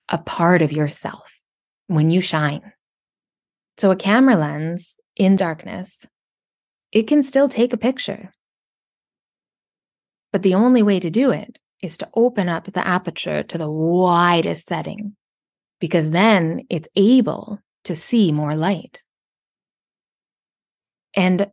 a 0.09 0.17
part 0.17 0.61
of 0.61 0.71
yourself, 0.71 1.39
when 1.87 2.09
you 2.09 2.21
shine. 2.21 2.73
So, 3.77 3.91
a 3.91 3.95
camera 3.95 4.35
lens 4.35 4.95
in 5.15 5.35
darkness, 5.35 6.05
it 6.91 7.03
can 7.03 7.23
still 7.23 7.49
take 7.49 7.73
a 7.73 7.77
picture. 7.77 8.31
But 10.31 10.43
the 10.43 10.55
only 10.55 10.83
way 10.83 10.99
to 10.99 11.09
do 11.09 11.31
it 11.31 11.57
is 11.81 11.97
to 11.99 12.09
open 12.15 12.49
up 12.49 12.65
the 12.65 12.85
aperture 12.85 13.43
to 13.43 13.57
the 13.57 13.69
widest 13.69 14.67
setting, 14.67 15.15
because 15.79 16.11
then 16.11 16.65
it's 16.69 16.89
able 16.95 17.59
to 17.83 17.95
see 17.95 18.31
more 18.31 18.55
light. 18.55 19.03
And 21.15 21.51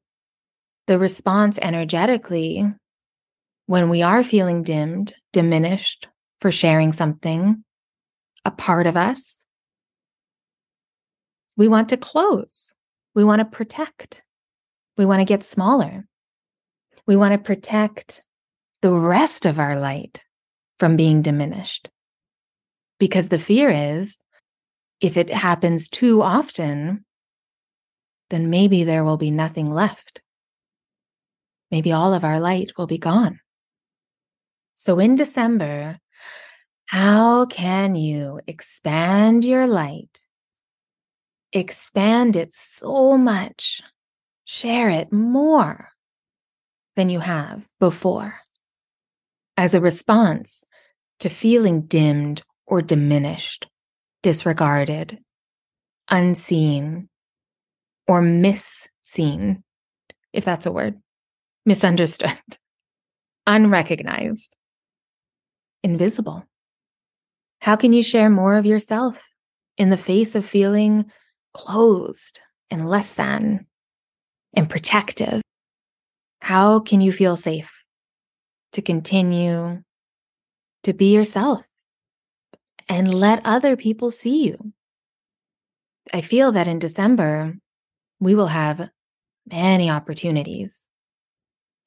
the 0.87 0.99
response 0.99 1.59
energetically, 1.61 2.67
when 3.67 3.89
we 3.89 4.03
are 4.03 4.23
feeling 4.23 4.63
dimmed, 4.63 5.15
diminished 5.33 6.09
for 6.41 6.53
sharing 6.53 6.93
something, 6.93 7.65
a 8.45 8.51
part 8.51 8.87
of 8.87 8.97
us, 8.97 9.45
we 11.57 11.69
want 11.69 11.89
to 11.91 11.97
close. 11.97 12.75
We 13.15 13.25
want 13.25 13.41
to 13.41 13.45
protect. 13.45 14.23
We 14.99 15.07
want 15.07 15.21
to 15.21 15.25
get 15.25 15.45
smaller. 15.45 16.05
We 17.07 17.17
want 17.17 17.33
to 17.33 17.39
protect 17.39 18.25
the 18.83 18.93
rest 18.93 19.47
of 19.47 19.59
our 19.59 19.79
light 19.79 20.25
from 20.79 20.97
being 20.97 21.23
diminished. 21.23 21.89
Because 22.99 23.29
the 23.29 23.39
fear 23.39 23.71
is 23.71 24.19
if 25.01 25.17
it 25.17 25.31
happens 25.31 25.89
too 25.89 26.23
often, 26.23 27.05
then 28.35 28.51
maybe 28.51 28.83
there 28.83 29.05
will 29.05 29.17
be 29.17 29.31
nothing 29.31 29.71
left. 29.71 30.21
Maybe 31.71 31.93
all 31.93 32.13
of 32.13 32.25
our 32.25 32.41
light 32.41 32.73
will 32.77 32.89
be 32.89 32.99
gone. 32.99 33.39
So 34.75 34.99
in 34.99 35.15
December, 35.15 36.01
how 36.87 37.47
can 37.47 37.95
you 37.95 38.41
expand 38.49 39.45
your 39.45 39.69
light? 39.69 40.27
Expand 41.53 42.35
it 42.35 42.53
so 42.53 43.17
much, 43.17 43.81
share 44.45 44.91
it 44.91 45.13
more 45.13 45.91
than 46.97 47.09
you 47.09 47.21
have 47.21 47.65
before 47.79 48.41
as 49.57 49.75
a 49.75 49.81
response 49.81 50.65
to 51.21 51.29
feeling 51.29 51.83
dimmed 51.83 52.43
or 52.67 52.83
diminished, 52.83 53.69
disregarded, 54.25 55.21
unseen, 56.11 57.09
or 58.07 58.21
misseen, 58.21 59.63
if 60.33 60.45
that's 60.45 60.67
a 60.67 60.73
word, 60.73 61.01
misunderstood, 61.65 62.39
unrecognized, 63.47 64.55
invisible. 65.83 66.45
How 67.61 67.77
can 67.77 67.93
you 67.93 68.03
share 68.03 68.29
more 68.29 68.57
of 68.57 68.67
yourself 68.67 69.31
in 69.79 69.91
the 69.91 69.97
face 69.97 70.35
of 70.35 70.45
feeling 70.45 71.11
closed 71.55 72.41
and 72.71 72.89
less 72.89 73.13
than 73.13 73.67
and 74.55 74.69
protective? 74.69 75.41
How 76.41 76.81
can 76.81 77.01
you 77.01 77.11
feel 77.11 77.37
safe? 77.37 77.85
to 78.75 78.83
continue 78.83 79.83
to 80.83 80.93
be 80.93 81.15
yourself 81.15 81.67
and 82.89 83.15
let 83.15 83.41
other 83.45 83.77
people 83.77 84.11
see 84.11 84.45
you. 84.45 84.73
I 86.13 86.21
feel 86.21 86.53
that 86.53 86.69
in 86.69 86.79
December, 86.79 87.55
we 88.25 88.35
will 88.35 88.47
have 88.47 88.91
many 89.51 89.91
opportunities. 89.91 90.85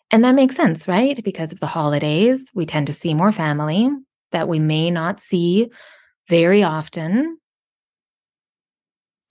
And 0.09 0.23
that 0.23 0.35
makes 0.35 0.55
sense, 0.55 0.87
right? 0.87 1.21
Because 1.23 1.51
of 1.51 1.59
the 1.59 1.67
holidays, 1.67 2.49
we 2.53 2.65
tend 2.65 2.87
to 2.87 2.93
see 2.93 3.13
more 3.13 3.31
family 3.31 3.89
that 4.31 4.47
we 4.47 4.59
may 4.59 4.89
not 4.89 5.19
see 5.19 5.69
very 6.29 6.63
often. 6.63 7.37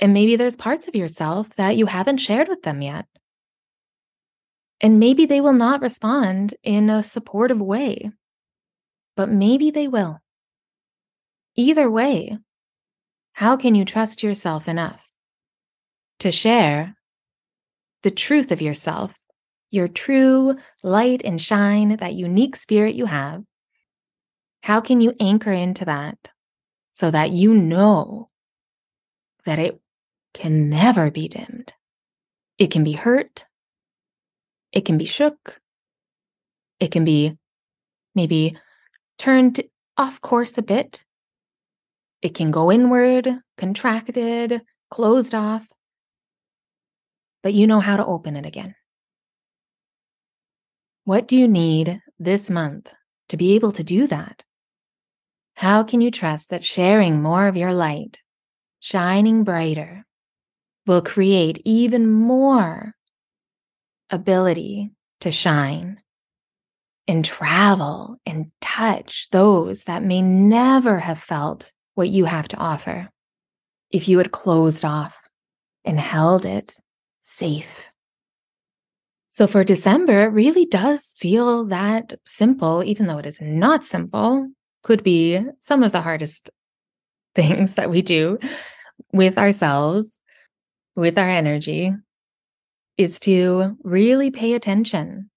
And 0.01 0.13
maybe 0.13 0.37
there's 0.37 0.57
parts 0.57 0.89
of 0.89 0.95
yourself 0.95 1.51
that 1.51 1.77
you 1.77 1.87
haven't 1.87 2.19
shared 2.19 2.49
with 2.49 2.63
them 2.63 2.83
yet. 2.83 3.07
And 4.81 4.99
maybe 4.99 5.25
they 5.25 5.41
will 5.41 5.55
not 5.55 5.81
respond 5.81 6.55
in 6.63 6.91
a 6.91 7.03
supportive 7.03 7.61
way, 7.61 8.11
but 9.17 9.31
maybe 9.31 9.71
they 9.71 9.89
will. 9.89 10.21
Either 11.55 11.91
way, 11.91 12.37
how 13.33 13.57
can 13.57 13.75
you 13.75 13.87
trust 13.87 14.23
yourself 14.23 14.69
enough 14.69 15.09
to 16.19 16.31
share 16.31 16.96
the 18.07 18.11
truth 18.13 18.53
of 18.53 18.63
yourself, 18.63 19.19
your 19.73 19.89
true 19.89 20.55
light 20.85 21.23
and 21.25 21.41
shine, 21.43 21.97
that 21.97 22.15
unique 22.15 22.55
spirit 22.55 22.95
you 22.95 23.05
have? 23.05 23.43
How 24.63 24.81
can 24.81 25.01
you 25.01 25.13
anchor 25.19 25.51
into 25.51 25.87
that 25.87 26.31
so 26.93 27.11
that 27.11 27.33
you 27.33 27.53
know 27.53 28.31
that 29.45 29.59
it 29.59 29.81
can 30.35 30.71
never 30.71 31.11
be 31.11 31.27
dimmed? 31.27 31.73
It 32.59 32.71
can 32.71 32.85
be 32.85 32.93
hurt, 32.93 33.45
it 34.71 34.85
can 34.85 34.99
be 34.99 35.05
shook. 35.05 35.61
It 36.79 36.93
can 36.93 37.05
be 37.05 37.37
maybe 38.15 38.57
turned 39.19 39.63
off 39.97 40.21
course 40.21 40.57
a 40.59 40.63
bit. 40.63 41.03
It 42.23 42.37
can 42.37 42.53
go 42.53 42.71
inward, 42.71 43.41
contracted, 43.59 44.63
closed 44.93 45.35
off. 45.35 45.67
But 47.47 47.55
you 47.55 47.69
know 47.69 47.79
how 47.79 47.97
to 47.97 48.05
open 48.05 48.35
it 48.35 48.45
again. 48.45 48.75
What 51.05 51.29
do 51.29 51.37
you 51.37 51.47
need 51.47 52.01
this 52.19 52.51
month 52.51 52.93
to 53.29 53.37
be 53.37 53.55
able 53.55 53.71
to 53.71 53.85
do 53.85 54.09
that? 54.09 54.43
How 55.55 55.85
can 55.85 56.01
you 56.01 56.11
trust 56.11 56.51
that 56.51 56.65
sharing 56.65 57.23
more 57.23 57.47
of 57.47 57.57
your 57.57 57.73
light, 57.73 58.19
shining 58.81 59.45
brighter, 59.45 60.05
will 60.89 61.03
create 61.03 61.63
even 61.65 62.11
more 62.11 62.97
ability 64.11 64.91
to 65.21 65.31
shine 65.31 66.01
and 67.07 67.25
travel 67.25 68.17
and 68.27 68.51
touch 68.61 69.29
those 69.31 69.85
that 69.85 70.03
may 70.03 70.21
never 70.21 70.99
have 70.99 71.21
felt 71.21 71.71
what 71.95 72.09
you 72.09 72.25
have 72.25 72.49
to 72.49 72.57
offer 72.57 73.09
if 73.93 74.09
you 74.09 74.19
had 74.19 74.33
closed 74.33 74.85
off 74.85 75.31
and 75.85 76.01
held 76.01 76.45
it 76.45 76.75
safe. 77.27 77.91
So 79.29 79.47
for 79.47 79.65
December, 79.65 80.25
it 80.25 80.31
really 80.31 80.65
does 80.65 81.15
feel 81.19 81.67
that 81.67 82.15
simple, 82.25 82.83
even 82.85 83.07
though 83.07 83.19
it 83.19 83.27
is 83.27 83.41
not 83.41 83.85
simple, 83.85 84.49
could 84.83 85.03
be 85.03 85.41
some 85.61 85.83
of 85.83 85.93
the 85.93 86.01
hardest 86.01 86.51
things 87.35 87.75
that 87.75 87.91
we 87.91 88.01
do 88.01 88.39
with 89.13 89.37
ourselves, 89.37 90.17
with 90.95 91.19
our 91.19 91.29
energy, 91.29 91.93
is 92.97 93.21
to 93.21 93.77
really 93.83 94.31
pay 94.31 94.55
attention 94.55 95.29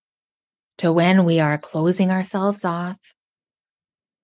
to 0.77 0.93
when 0.93 1.25
we 1.25 1.41
are 1.41 1.57
closing 1.57 2.09
ourselves 2.09 2.63
off, 2.63 2.97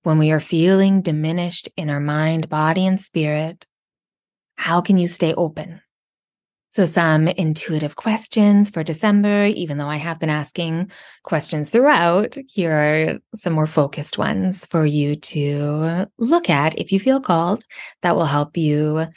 when 0.03 0.19
we 0.19 0.31
are 0.31 0.39
feeling 0.39 1.01
diminished 1.01 1.67
in 1.75 1.89
our 1.89 1.99
mind, 1.99 2.47
body, 2.47 2.85
and 2.85 3.01
spirit. 3.01 3.65
How 4.55 4.79
can 4.79 4.97
you 4.97 5.07
stay 5.07 5.33
open? 5.33 5.81
So, 6.75 6.83
some 6.83 7.29
intuitive 7.29 7.95
questions 7.95 8.69
for 8.69 8.83
December, 8.83 9.45
even 9.45 9.77
though 9.77 9.87
I 9.87 9.95
have 9.95 10.19
been 10.19 10.29
asking 10.29 10.91
questions 11.23 11.69
throughout, 11.69 12.37
here 12.51 12.73
are 12.73 13.19
some 13.33 13.53
more 13.53 13.65
focused 13.65 14.17
ones 14.17 14.65
for 14.65 14.85
you 14.85 15.15
to 15.15 16.07
look 16.17 16.49
at 16.49 16.77
if 16.77 16.91
you 16.91 16.99
feel 16.99 17.21
called 17.21 17.63
that 18.01 18.17
will 18.17 18.25
help 18.25 18.57
you 18.57 19.07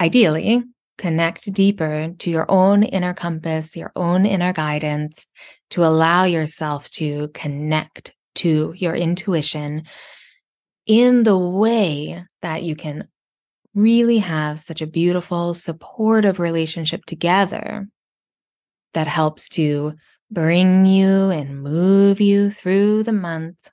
ideally 0.00 0.62
connect 0.96 1.52
deeper 1.52 2.14
to 2.20 2.30
your 2.30 2.48
own 2.48 2.84
inner 2.84 3.12
compass, 3.12 3.76
your 3.76 3.90
own 3.96 4.24
inner 4.24 4.52
guidance, 4.52 5.26
to 5.70 5.84
allow 5.84 6.22
yourself 6.22 6.88
to 6.92 7.26
connect 7.34 8.14
to 8.36 8.72
your 8.76 8.94
intuition 8.94 9.82
in 10.86 11.24
the 11.24 11.36
way 11.36 12.24
that 12.40 12.62
you 12.62 12.76
can 12.76 13.08
really 13.74 14.18
have 14.18 14.60
such 14.60 14.80
a 14.80 14.86
beautiful, 14.86 15.54
supportive 15.54 16.38
relationship 16.38 17.04
together 17.04 17.88
that 18.92 19.06
helps 19.06 19.48
to 19.50 19.94
bring 20.30 20.86
you 20.86 21.30
and 21.30 21.62
move 21.62 22.20
you 22.20 22.50
through 22.50 23.02
the 23.02 23.12
month 23.12 23.70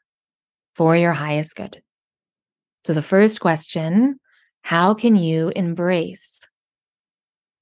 for 0.76 0.96
your 0.96 1.14
highest 1.14 1.56
good. 1.56 1.82
So, 2.84 2.94
the 2.94 3.02
first 3.02 3.40
question 3.40 4.20
how 4.64 4.94
can 4.94 5.16
you 5.16 5.52
embrace 5.56 6.42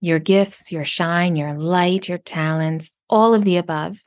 your 0.01 0.19
gifts, 0.19 0.71
your 0.71 0.85
shine, 0.85 1.35
your 1.35 1.53
light, 1.53 2.07
your 2.07 2.17
talents, 2.17 2.97
all 3.09 3.33
of 3.33 3.43
the 3.43 3.57
above. 3.57 3.97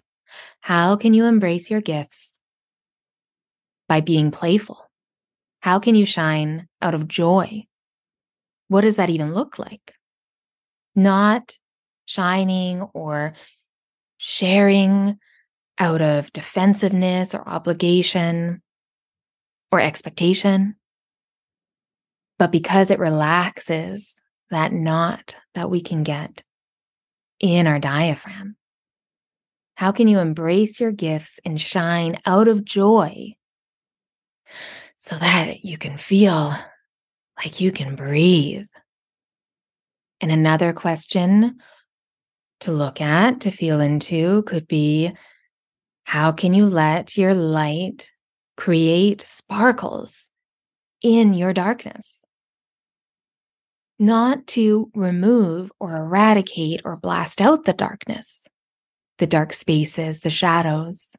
How 0.61 0.97
can 0.97 1.13
you 1.15 1.27
embrace 1.27 1.71
your 1.71 1.81
gifts? 1.81 2.39
By 3.89 4.01
being 4.01 4.31
playful. 4.31 4.79
How 5.61 5.79
can 5.79 5.95
you 5.95 6.07
shine 6.07 6.69
out 6.81 6.95
of 6.95 7.09
joy? 7.09 7.67
What 8.73 8.81
does 8.81 8.97
that 8.97 9.11
even 9.11 9.35
look 9.35 9.59
like? 9.59 9.93
Not 10.95 11.59
shining 12.07 12.81
or 12.95 13.35
sharing 14.17 15.19
out 15.79 16.01
of 16.01 16.33
defensiveness 16.33 17.35
or 17.35 17.47
obligation 17.47 18.63
or 19.71 19.79
expectation, 19.79 20.77
but 22.39 22.51
because 22.51 22.91
it 22.91 22.99
relaxes 22.99 24.23
that 24.49 24.73
knot 24.73 25.37
that 25.53 25.69
we 25.69 25.83
can 25.83 26.03
get 26.03 26.43
in 27.41 27.67
our 27.67 27.79
diaphragm? 27.79 28.57
How 29.75 29.93
can 29.93 30.09
you 30.09 30.19
embrace 30.19 30.81
your 30.81 30.93
gifts 30.93 31.39
and 31.45 31.61
shine 31.61 32.17
out 32.25 32.49
of 32.49 32.65
joy 32.65 33.35
so 34.97 35.19
that 35.19 35.63
you 35.63 35.77
can 35.77 35.99
feel 35.99 36.57
like 37.39 37.61
you 37.61 37.73
can 37.73 37.97
breathe? 37.97 38.67
And 40.21 40.31
another 40.31 40.73
question 40.73 41.59
to 42.61 42.73
look 42.73 43.01
at, 43.01 43.41
to 43.41 43.51
feel 43.51 43.81
into, 43.81 44.43
could 44.45 44.69
be 44.69 45.13
how 46.05 46.33
can 46.33 46.55
you 46.55 46.67
let 46.67 47.17
your 47.17 47.35
light 47.35 48.11
create 48.57 49.23
sparkles 49.23 50.29
in 51.01 51.35
your 51.35 51.53
darkness? 51.53 52.21
Not 53.99 54.47
to 54.49 54.91
remove 54.95 55.71
or 55.81 55.97
eradicate 55.97 56.83
or 56.85 56.97
blast 56.97 57.41
out 57.41 57.65
the 57.65 57.73
darkness, 57.73 58.47
the 59.19 59.27
dark 59.27 59.53
spaces, 59.53 60.21
the 60.21 60.31
shadows, 60.31 61.15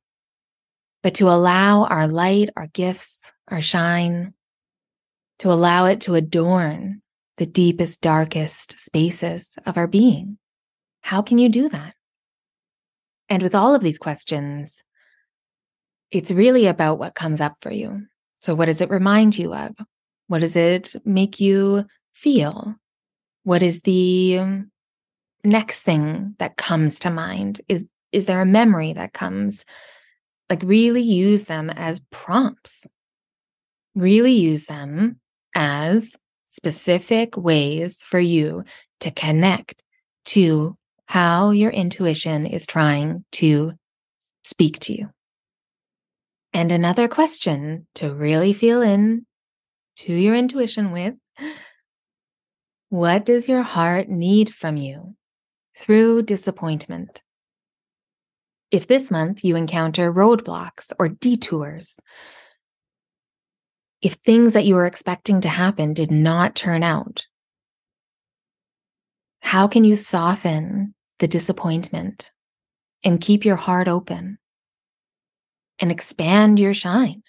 but 1.02 1.15
to 1.15 1.30
allow 1.30 1.86
our 1.86 2.08
light, 2.08 2.49
our 2.56 2.67
gifts, 2.67 3.32
our 3.49 3.62
shine, 3.62 4.34
to 5.43 5.51
allow 5.51 5.88
it 5.88 5.99
to 5.99 6.15
adorn 6.15 7.01
the 7.36 7.45
deepest, 7.45 7.99
darkest 7.99 8.79
spaces 8.79 9.49
of 9.65 9.77
our 9.77 9.88
being. 9.88 10.38
How 11.01 11.21
can 11.21 11.38
you 11.38 11.49
do 11.49 11.67
that? 11.67 11.95
And 13.27 13.43
with 13.43 13.53
all 13.53 13.75
of 13.75 13.82
these 13.82 13.97
questions, 13.97 14.82
it's 16.12 16.32
really 16.32 16.65
about 16.65 16.97
what 16.97 17.13
comes 17.13 17.41
up 17.41 17.58
for 17.60 17.73
you. 17.73 18.03
So, 18.39 18.56
what 18.56 18.67
does 18.67 18.79
it 18.79 18.89
remind 18.89 19.38
you 19.38 19.53
of? 19.53 19.75
What 20.27 20.39
does 20.39 20.56
it 20.56 20.95
make 21.03 21.41
you 21.41 21.88
feel? 22.13 22.75
What 23.43 23.62
is 23.62 23.82
the 23.82 24.63
next 25.43 25.82
thing 25.82 26.36
that 26.39 26.56
comes 26.56 26.99
to 26.99 27.10
mind? 27.10 27.60
Is, 27.67 27.86
is 28.13 28.27
there 28.27 28.39
a 28.39 28.45
memory 28.45 28.93
that 28.93 29.12
comes? 29.12 29.65
Like, 30.49 30.63
really 30.63 31.01
use 31.01 31.43
them 31.43 31.69
as 31.69 32.01
prompts. 32.12 32.88
Really 33.93 34.32
use 34.32 34.67
them 34.67 35.19
as 35.56 36.16
specific 36.48 37.36
ways 37.36 38.04
for 38.04 38.20
you 38.20 38.63
to 39.00 39.12
connect 39.12 39.84
to 40.26 40.76
how 41.06 41.52
your 41.52 41.72
intuition 41.72 42.46
is 42.46 42.66
trying 42.66 43.26
to 43.32 43.74
speak 44.44 44.80
to 44.80 44.94
you. 44.94 45.10
And 46.54 46.72
another 46.72 47.08
question 47.08 47.88
to 47.96 48.13
really 48.13 48.54
feel 48.54 48.82
in 48.82 49.26
to 49.98 50.13
your 50.13 50.36
intuition 50.36 50.92
with 50.92 51.16
what 52.89 53.26
does 53.26 53.48
your 53.48 53.63
heart 53.63 54.08
need 54.08 54.54
from 54.54 54.78
you 54.78 55.16
through 55.76 56.22
disappointment? 56.22 57.24
If 58.70 58.86
this 58.86 59.10
month 59.10 59.44
you 59.44 59.56
encounter 59.56 60.13
roadblocks 60.13 60.92
or 61.00 61.10
detours, 61.10 61.96
if 64.04 64.16
things 64.16 64.52
that 64.52 64.66
you 64.66 64.76
were 64.76 64.86
expecting 64.86 65.39
to 65.39 65.48
happen 65.48 65.94
did 65.94 66.12
not 66.12 66.56
turn 66.56 66.84
out, 66.84 67.26
how 69.39 69.66
can 69.66 69.86
you 69.86 69.96
soften 69.96 70.94
the 71.20 71.28
disappointment 71.28 72.30
and 73.06 73.22
keep 73.22 73.46
your 73.46 73.56
heart 73.56 73.88
open 73.88 74.39
and 75.80 75.89
expand 75.89 76.60
your 76.60 76.74
shine? 76.74 77.24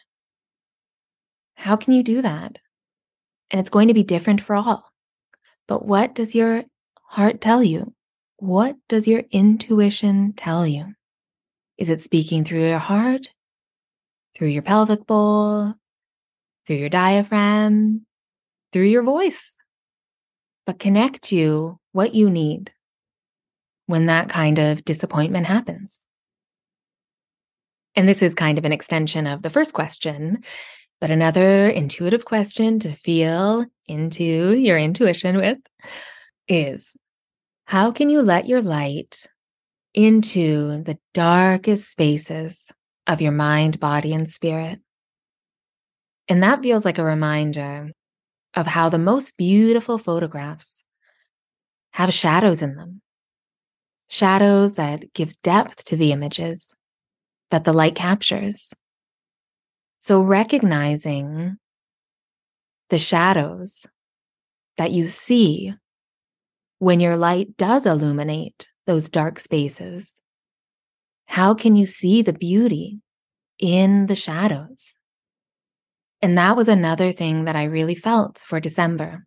How 1.55 1.77
can 1.77 1.93
you 1.93 2.03
do 2.03 2.21
that? 2.23 2.59
And 3.53 3.61
it's 3.61 3.71
going 3.71 3.87
to 3.87 3.95
be 3.95 4.03
different 4.03 4.41
for 4.41 4.57
all. 4.57 4.91
But 5.69 5.87
what 5.87 6.17
does 6.17 6.35
your 6.35 6.65
heart 7.05 7.41
tell 7.41 7.63
you? 7.63 7.95
What 8.39 8.75
does 8.89 9.07
your 9.07 9.23
intuition 9.31 10.33
tell 10.33 10.67
you? 10.67 10.87
Is 11.79 11.89
it 11.89 12.03
speaking 12.03 12.45
through 12.45 12.69
your 12.69 12.81
heart, 12.81 13.29
through 14.35 14.49
your 14.49 14.63
pelvic 14.63 15.07
bowl, 15.07 15.75
through 16.67 16.77
your 16.77 16.89
diaphragm, 16.89 18.07
through 18.73 18.85
your 18.85 19.03
voice? 19.03 19.57
But 20.67 20.79
connect 20.79 21.23
to 21.25 21.79
what 21.93 22.15
you 22.15 22.31
need 22.31 22.73
when 23.87 24.07
that 24.07 24.29
kind 24.29 24.59
of 24.59 24.85
disappointment 24.85 25.47
happens. 25.47 26.01
And 27.95 28.09
this 28.09 28.23
is 28.23 28.35
kind 28.35 28.59
of 28.59 28.65
an 28.65 28.73
extension 28.73 29.27
of 29.27 29.43
the 29.43 29.51
first 29.51 29.73
question, 29.73 30.43
but 31.01 31.11
another 31.11 31.69
intuitive 31.69 32.25
question 32.25 32.79
to 32.81 32.93
feel 32.93 33.67
into 33.87 34.57
your 34.57 34.79
intuition 34.79 35.37
with 35.37 35.59
is 36.49 36.97
how 37.67 37.93
can 37.93 38.11
you 38.11 38.23
let 38.23 38.47
your 38.47 38.63
light 38.63 39.27
into 39.95 40.83
the 40.83 40.99
darkest 41.13 41.91
spaces 41.91 42.67
of 43.07 43.21
your 43.21 43.33
mind, 43.33 43.79
body, 43.79 44.13
and 44.13 44.29
spirit? 44.29 44.81
And 46.29 46.43
that 46.43 46.63
feels 46.63 46.85
like 46.85 46.99
a 46.99 47.05
reminder 47.05 47.91
of 48.55 48.67
how 48.67 48.89
the 48.89 48.99
most 48.99 49.37
beautiful 49.37 49.99
photographs 49.99 50.85
have 51.93 52.15
shadows 52.15 52.63
in 52.63 52.77
them. 52.77 53.03
Shadows 54.09 54.77
that 54.77 55.13
give 55.13 55.37
depth 55.43 55.85
to 55.87 55.97
the 55.97 56.13
images 56.13 56.75
that 57.51 57.65
the 57.65 57.73
light 57.73 57.95
captures. 57.95 58.73
So 60.01 60.21
recognizing 60.21 61.57
the 62.91 62.99
shadows 62.99 63.87
that 64.77 64.93
you 64.93 65.07
see 65.07 65.75
when 66.79 67.01
your 67.01 67.17
light 67.17 67.57
does 67.57 67.87
illuminate 67.87 68.67
those 68.87 69.09
dark 69.09 69.39
spaces, 69.39 70.15
how 71.27 71.55
can 71.55 71.77
you 71.77 71.87
see 71.87 72.23
the 72.23 72.33
beauty 72.33 73.01
in 73.59 74.07
the 74.07 74.17
shadows? 74.17 74.95
And 76.25 76.39
that 76.39 76.57
was 76.57 76.69
another 76.69 77.13
thing 77.13 77.45
that 77.45 77.55
I 77.55 77.65
really 77.65 77.95
felt 77.95 78.39
for 78.39 78.59
December 78.59 79.27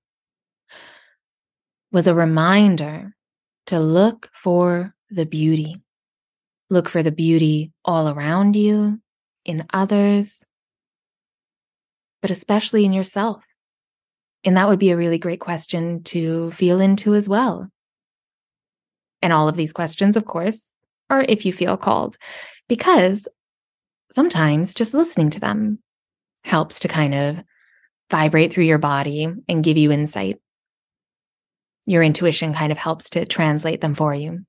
was 1.92 2.08
a 2.08 2.16
reminder 2.16 3.16
to 3.68 3.80
look 3.80 4.32
for 4.34 4.96
the 5.12 5.28
beauty. 5.28 5.76
Look 6.72 6.90
for 6.90 7.04
the 7.04 7.12
beauty 7.12 7.72
all 7.86 8.10
around 8.10 8.56
you, 8.56 9.00
in 9.46 9.68
others, 9.72 10.44
but 12.24 12.32
especially 12.32 12.84
in 12.84 12.94
yourself. 12.94 13.46
And 14.44 14.58
that 14.58 14.68
would 14.68 14.80
be 14.80 14.90
a 14.90 14.98
really 14.98 15.20
great 15.20 15.40
question 15.40 16.02
to 16.06 16.50
feel 16.50 16.82
into 16.82 17.14
as 17.14 17.30
well. 17.30 17.70
And 19.22 19.32
all 19.32 19.48
of 19.48 19.56
these 19.56 19.72
questions, 19.72 20.18
of 20.18 20.26
course, 20.26 20.72
are 21.12 21.22
if 21.22 21.46
you 21.46 21.54
feel 21.54 21.78
called, 21.78 22.18
because 22.68 23.28
sometimes 24.12 24.74
just 24.74 24.96
listening 24.96 25.30
to 25.30 25.40
them 25.40 25.78
helps 26.48 26.80
to 26.80 26.88
kind 26.88 27.14
of 27.14 27.44
vibrate 28.10 28.54
through 28.54 28.64
your 28.64 28.78
body 28.78 29.28
and 29.48 29.64
give 29.64 29.78
you 29.78 29.92
insight. 29.92 30.38
Your 31.86 32.02
intuition 32.02 32.54
kind 32.54 32.72
of 32.72 32.78
helps 32.78 33.12
to 33.12 33.26
translate 33.26 33.82
them 33.82 33.96
for 33.96 34.14
you. 34.16 34.40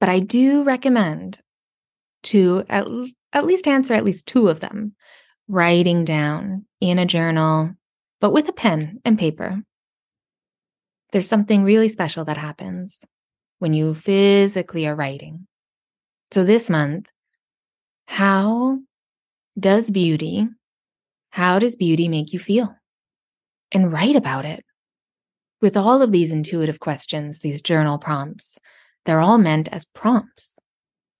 But 0.00 0.08
I 0.08 0.18
do 0.18 0.64
recommend 0.64 1.38
to 2.24 2.64
at, 2.68 2.86
at 3.32 3.46
least 3.46 3.68
answer 3.68 3.94
at 3.94 4.04
least 4.04 4.26
two 4.26 4.48
of 4.48 4.60
them, 4.60 4.94
writing 5.48 6.04
down 6.04 6.66
in 6.80 6.98
a 6.98 7.06
journal, 7.06 7.70
but 8.20 8.32
with 8.32 8.48
a 8.48 8.52
pen 8.52 9.00
and 9.04 9.18
paper. 9.18 9.62
There's 11.12 11.28
something 11.28 11.62
really 11.62 11.88
special 11.88 12.24
that 12.24 12.36
happens 12.36 12.98
when 13.60 13.72
you 13.72 13.94
physically 13.94 14.86
are 14.86 14.96
writing. 14.96 15.46
So 16.32 16.44
this 16.44 16.68
month, 16.68 17.06
how 18.08 18.80
does 19.58 19.90
beauty, 19.90 20.48
how 21.30 21.58
does 21.58 21.76
beauty 21.76 22.08
make 22.08 22.32
you 22.32 22.38
feel? 22.38 22.74
And 23.72 23.92
write 23.92 24.16
about 24.16 24.44
it. 24.44 24.64
With 25.60 25.76
all 25.76 26.02
of 26.02 26.12
these 26.12 26.32
intuitive 26.32 26.80
questions, 26.80 27.38
these 27.38 27.62
journal 27.62 27.98
prompts, 27.98 28.58
they're 29.04 29.20
all 29.20 29.38
meant 29.38 29.68
as 29.68 29.86
prompts. 29.86 30.56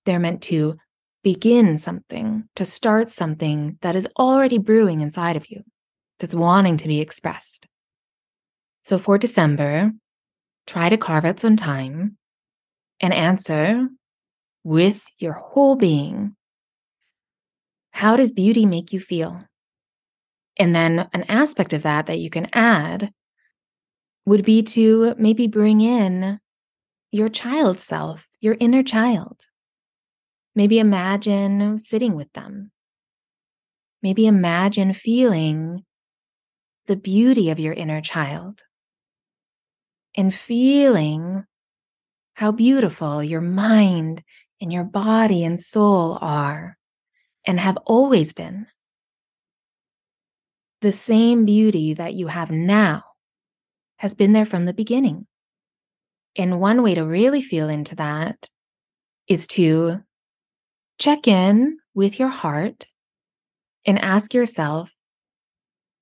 They're 0.05 0.19
meant 0.19 0.43
to 0.45 0.77
begin 1.23 1.79
something, 1.79 2.45
to 2.57 2.67
start 2.67 3.11
something 3.11 3.79
that 3.81 3.97
is 3.97 4.09
already 4.19 4.59
brewing 4.59 5.01
inside 5.01 5.37
of 5.37 5.51
you, 5.51 5.63
that's 6.19 6.35
wanting 6.35 6.77
to 6.77 6.89
be 6.89 7.01
expressed. 7.01 7.67
So 8.83 8.99
for 8.99 9.17
December, 9.17 9.93
try 10.67 10.91
to 10.91 10.99
carve 10.99 11.25
out 11.25 11.41
some 11.41 11.57
time 11.57 12.19
and 13.01 13.15
answer 13.15 13.89
with 14.63 15.03
your 15.19 15.33
whole 15.33 15.77
being 15.77 16.37
how 17.95 18.17
does 18.17 18.33
beauty 18.33 18.67
make 18.67 18.93
you 18.93 18.99
feel? 18.99 19.45
And 20.59 20.75
then 20.75 21.09
an 21.13 21.23
aspect 21.29 21.73
of 21.73 21.85
that 21.85 22.07
that 22.07 22.19
you 22.19 22.29
can 22.29 22.49
add 22.53 23.13
would 24.27 24.45
be 24.45 24.65
to 24.65 25.15
maybe 25.17 25.47
bring 25.47 25.81
in 25.81 26.41
your 27.13 27.29
child 27.29 27.79
self, 27.79 28.27
your 28.41 28.57
inner 28.59 28.83
child. 28.83 29.43
Maybe 30.57 30.81
imagine 30.81 31.79
sitting 31.79 32.15
with 32.15 32.33
them. 32.33 32.73
Maybe 34.03 34.27
imagine 34.27 34.93
feeling 34.93 35.85
the 36.87 36.97
beauty 36.97 37.49
of 37.51 37.61
your 37.61 37.75
inner 37.75 38.01
child 38.01 38.63
and 40.17 40.35
feeling 40.35 41.45
how 42.35 42.51
beautiful 42.51 43.23
your 43.23 43.41
mind 43.41 44.25
and 44.61 44.73
your 44.73 44.85
body 44.85 45.45
and 45.45 45.61
soul 45.61 46.19
are 46.21 46.77
and 47.47 47.61
have 47.61 47.77
always 47.85 48.33
been. 48.33 48.67
The 50.81 50.93
same 50.93 51.45
beauty 51.45 51.95
that 51.95 52.15
you 52.15 52.27
have 52.27 52.51
now 52.51 53.05
has 53.97 54.15
been 54.15 54.33
there 54.33 54.45
from 54.45 54.67
the 54.67 54.75
beginning. 54.75 55.27
And 56.37 56.61
one 56.61 56.83
way 56.83 56.95
to 56.95 57.07
really 57.07 57.41
feel 57.41 57.69
into 57.69 57.95
that 57.97 58.49
is 59.29 59.47
to 59.49 60.01
check 60.99 61.27
in 61.27 61.79
with 61.95 62.19
your 62.19 62.29
heart 62.29 62.87
and 63.87 63.99
ask 63.99 64.35
yourself, 64.35 64.93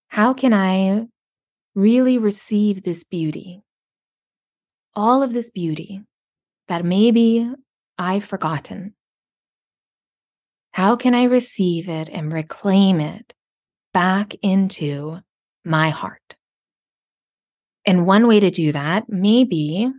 how 0.08 0.34
can 0.34 0.52
I 0.52 1.06
really 1.74 2.18
receive 2.18 2.82
this 2.82 3.04
beauty? 3.04 3.62
All 4.94 5.22
of 5.22 5.32
this 5.32 5.50
beauty 5.50 6.02
that 6.68 6.84
maybe 6.84 7.50
I've 7.98 8.24
forgotten. 8.24 8.94
How 10.72 10.96
can 10.96 11.14
I 11.14 11.24
receive 11.24 11.88
it 11.88 12.08
and 12.08 12.32
reclaim 12.32 13.00
it 13.00 13.34
back 13.92 14.34
into 14.42 15.18
my 15.64 15.90
heart? 15.90 16.36
And 17.84 18.06
one 18.06 18.26
way 18.26 18.40
to 18.40 18.50
do 18.50 18.72
that 18.72 19.08
may 19.08 19.44
be 19.44 19.90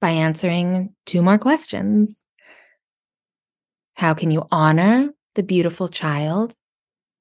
by 0.00 0.10
answering 0.10 0.94
two 1.06 1.22
more 1.22 1.38
questions. 1.38 2.22
How 3.94 4.14
can 4.14 4.30
you 4.30 4.46
honor 4.50 5.10
the 5.34 5.42
beautiful 5.42 5.88
child 5.88 6.54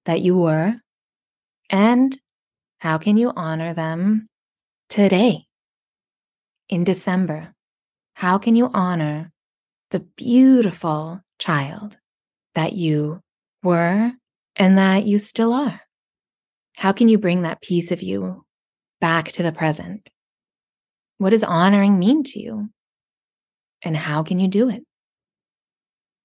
that 0.05 0.21
you 0.21 0.37
were? 0.37 0.75
And 1.69 2.17
how 2.79 2.97
can 2.97 3.17
you 3.17 3.33
honor 3.35 3.73
them 3.73 4.29
today 4.89 5.47
in 6.69 6.83
December? 6.83 7.53
How 8.13 8.37
can 8.37 8.55
you 8.55 8.69
honor 8.73 9.31
the 9.91 9.99
beautiful 9.99 11.21
child 11.39 11.97
that 12.55 12.73
you 12.73 13.21
were 13.61 14.11
and 14.55 14.77
that 14.77 15.05
you 15.05 15.19
still 15.19 15.53
are? 15.53 15.81
How 16.75 16.91
can 16.91 17.07
you 17.07 17.17
bring 17.17 17.43
that 17.43 17.61
piece 17.61 17.91
of 17.91 18.01
you 18.01 18.45
back 18.99 19.31
to 19.33 19.43
the 19.43 19.51
present? 19.51 20.09
What 21.17 21.31
does 21.31 21.43
honoring 21.43 21.99
mean 21.99 22.23
to 22.23 22.39
you? 22.39 22.69
And 23.83 23.95
how 23.95 24.23
can 24.23 24.39
you 24.39 24.47
do 24.47 24.69
it? 24.69 24.83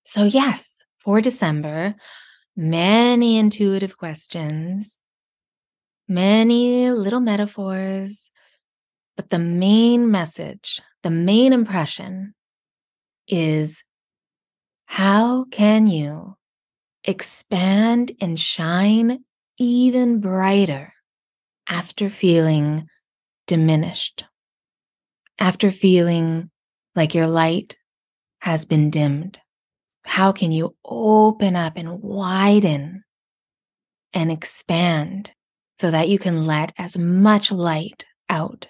So, 0.05 0.25
yes, 0.25 0.79
for 1.05 1.21
December, 1.21 1.95
many 2.57 3.37
intuitive 3.37 3.99
questions, 3.99 4.97
many 6.09 6.91
little 6.91 7.21
metaphors, 7.21 8.31
but 9.17 9.31
the 9.31 9.39
main 9.39 10.11
message, 10.11 10.81
the 11.03 11.11
main 11.11 11.53
impression 11.53 12.35
is 13.27 13.83
how 14.91 15.45
can 15.45 15.87
you 15.87 16.35
expand 17.05 18.11
and 18.23 18.41
shine 18.41 19.23
even 19.59 20.19
brighter 20.19 20.95
after 21.69 22.09
feeling 22.09 22.87
diminished, 23.47 24.25
after 25.39 25.71
feeling 25.71 26.51
like 26.97 27.15
your 27.15 27.27
light 27.27 27.77
has 28.41 28.65
been 28.65 28.89
dimmed? 28.89 29.39
How 30.05 30.33
can 30.33 30.53
you 30.53 30.75
open 30.87 31.55
up 31.55 31.75
and 31.77 32.01
widen 32.03 33.05
and 34.15 34.33
expand 34.33 35.33
so 35.79 35.91
that 35.91 36.09
you 36.09 36.19
can 36.19 36.47
let 36.47 36.73
as 36.79 36.97
much 36.97 37.53
light 37.53 38.07
out 38.31 38.67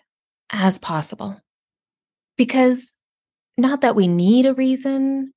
as 0.51 0.81
possible? 0.81 1.41
Because 2.37 2.97
not 3.57 3.83
that 3.83 3.95
we 3.95 4.09
need 4.09 4.47
a 4.47 4.55
reason 4.55 5.33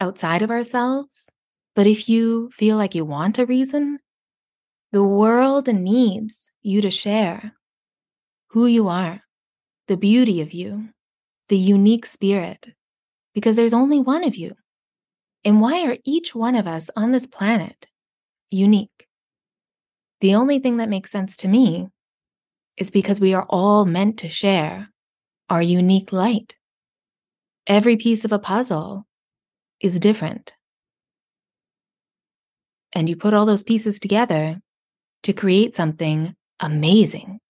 outside 0.00 0.42
of 0.42 0.50
ourselves, 0.50 1.28
but 1.74 1.86
if 1.86 2.08
you 2.08 2.50
feel 2.50 2.76
like 2.76 2.94
you 2.94 3.04
want 3.04 3.38
a 3.38 3.46
reason, 3.46 3.98
the 4.92 5.02
world 5.02 5.66
needs 5.66 6.50
you 6.62 6.80
to 6.80 6.90
share 6.90 7.52
who 8.48 8.66
you 8.66 8.88
are, 8.88 9.22
the 9.88 9.96
beauty 9.96 10.40
of 10.40 10.52
you, 10.52 10.88
the 11.48 11.58
unique 11.58 12.06
spirit, 12.06 12.74
because 13.34 13.56
there's 13.56 13.74
only 13.74 13.98
one 13.98 14.24
of 14.24 14.36
you. 14.36 14.54
And 15.44 15.60
why 15.60 15.84
are 15.84 15.98
each 16.04 16.34
one 16.34 16.54
of 16.54 16.66
us 16.66 16.90
on 16.96 17.12
this 17.12 17.26
planet 17.26 17.86
unique? 18.50 19.08
The 20.20 20.36
only 20.36 20.58
thing 20.58 20.78
that 20.78 20.88
makes 20.88 21.10
sense 21.10 21.36
to 21.38 21.48
me 21.48 21.88
is 22.76 22.90
because 22.90 23.20
we 23.20 23.34
are 23.34 23.46
all 23.50 23.84
meant 23.84 24.18
to 24.20 24.28
share 24.28 24.90
our 25.50 25.60
unique 25.60 26.12
light. 26.12 26.54
Every 27.66 27.96
piece 27.96 28.24
of 28.24 28.32
a 28.32 28.38
puzzle 28.38 29.06
is 29.80 29.98
different. 29.98 30.52
And 32.92 33.08
you 33.08 33.16
put 33.16 33.34
all 33.34 33.46
those 33.46 33.64
pieces 33.64 33.98
together 33.98 34.60
to 35.24 35.32
create 35.32 35.74
something 35.74 36.34
amazing 36.60 37.40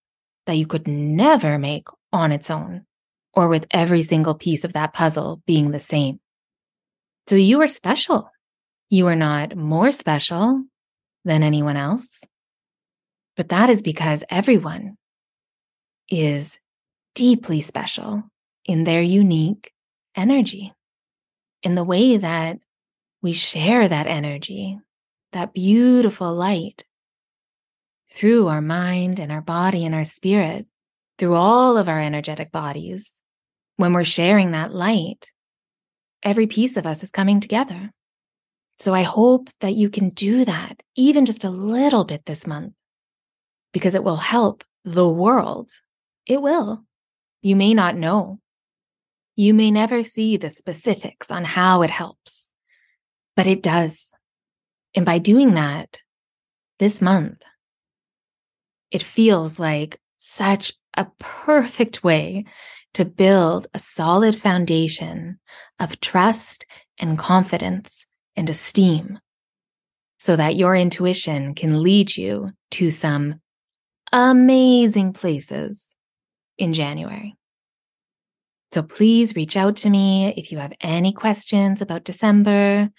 that 0.47 0.57
you 0.57 0.67
could 0.67 0.87
never 0.89 1.59
make 1.59 1.87
on 2.13 2.33
its 2.33 2.51
own 2.51 2.87
or 3.35 3.49
with 3.49 3.67
every 3.71 4.03
single 4.03 4.35
piece 4.35 4.65
of 4.65 4.73
that 4.73 4.95
puzzle 4.95 5.43
being 5.47 5.71
the 5.71 5.81
same. 5.81 6.21
So 7.27 7.37
you 7.37 7.61
are 7.63 7.67
special. 7.67 8.31
You 8.91 9.07
are 9.09 9.17
not 9.17 9.57
more 9.57 9.91
special 9.91 10.65
than 11.25 11.43
anyone 11.43 11.77
else. 11.77 12.21
But 13.37 13.49
that 13.49 13.71
is 13.71 13.83
because 13.83 14.25
everyone 14.31 14.97
is 16.09 16.59
deeply 17.15 17.61
special 17.61 18.23
in 18.65 18.85
their 18.85 19.03
unique 19.03 19.73
energy, 20.15 20.73
in 21.65 21.75
the 21.75 21.83
way 21.83 22.19
that 22.19 22.59
we 23.23 23.33
share 23.33 23.89
that 23.89 24.07
energy, 24.07 24.79
that 25.33 25.55
beautiful 25.55 26.33
light 26.33 26.85
through 28.13 28.47
our 28.47 28.61
mind 28.61 29.19
and 29.19 29.33
our 29.33 29.41
body 29.41 29.85
and 29.85 29.95
our 29.95 30.05
spirit, 30.05 30.67
through 31.19 31.35
all 31.35 31.77
of 31.77 31.89
our 31.89 31.99
energetic 31.99 32.53
bodies. 32.53 33.17
When 33.77 33.93
we're 33.93 34.05
sharing 34.05 34.53
that 34.53 34.73
light, 34.73 35.31
every 36.23 36.47
piece 36.47 36.77
of 36.77 36.87
us 36.87 37.03
is 37.03 37.11
coming 37.11 37.41
together. 37.41 37.91
So 38.79 38.93
I 38.95 39.03
hope 39.03 39.49
that 39.61 39.75
you 39.75 39.89
can 39.89 40.11
do 40.11 40.45
that 40.45 40.83
even 40.95 41.27
just 41.27 41.45
a 41.45 41.51
little 41.51 42.05
bit 42.05 42.27
this 42.27 42.47
month 42.47 42.75
because 43.73 43.95
it 43.95 44.05
will 44.05 44.17
help 44.17 44.65
the 44.85 45.09
world. 45.09 45.71
It 46.27 46.43
will. 46.43 46.85
You 47.43 47.57
may 47.57 47.75
not 47.75 47.97
know. 47.97 48.39
You 49.37 49.53
may 49.55 49.71
never 49.71 50.05
see 50.05 50.37
the 50.37 50.51
specifics 50.51 51.31
on 51.31 51.45
how 51.45 51.83
it 51.83 51.91
helps, 51.91 52.51
but 53.37 53.47
it 53.47 53.63
does. 53.63 54.13
And 54.95 55.05
by 55.05 55.19
doing 55.19 55.55
that 55.55 56.01
this 56.79 57.03
month, 57.03 57.43
it 58.91 59.03
feels 59.03 59.59
like 59.59 60.01
such 60.19 60.73
a 60.97 61.07
perfect 61.19 62.05
way 62.05 62.45
to 62.95 63.05
build 63.05 63.67
a 63.75 63.79
solid 63.81 64.37
foundation 64.37 65.41
of 65.81 66.01
trust 66.01 66.65
and 66.99 67.19
confidence 67.19 68.07
and 68.37 68.49
esteem 68.49 69.19
so 70.19 70.37
that 70.37 70.57
your 70.57 70.77
intuition 70.77 71.55
can 71.55 71.83
lead 71.83 72.17
you 72.17 72.53
to 72.71 72.91
some 72.91 73.41
amazing 74.13 75.13
places 75.13 75.93
in 76.57 76.73
January. 76.73 77.35
So 78.75 78.83
please 78.83 79.37
reach 79.37 79.57
out 79.57 79.77
to 79.77 79.89
me 79.89 80.35
if 80.37 80.51
you 80.51 80.59
have 80.59 80.73
any 80.81 81.13
questions 81.13 81.81
about 81.81 82.03
December. 82.03 82.91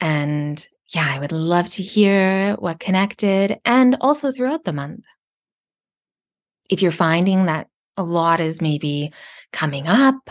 And 0.00 0.66
yeah, 0.94 1.06
I 1.06 1.18
would 1.18 1.32
love 1.32 1.68
to 1.72 1.82
hear 1.82 2.54
what 2.54 2.80
connected 2.80 3.58
and 3.62 3.98
also 4.00 4.32
throughout 4.32 4.64
the 4.64 4.72
month. 4.72 5.04
If 6.70 6.80
you're 6.80 6.92
finding 6.92 7.44
that 7.44 7.68
a 7.98 8.02
lot 8.02 8.40
is 8.40 8.62
maybe 8.62 9.12
coming 9.52 9.86
up 9.86 10.30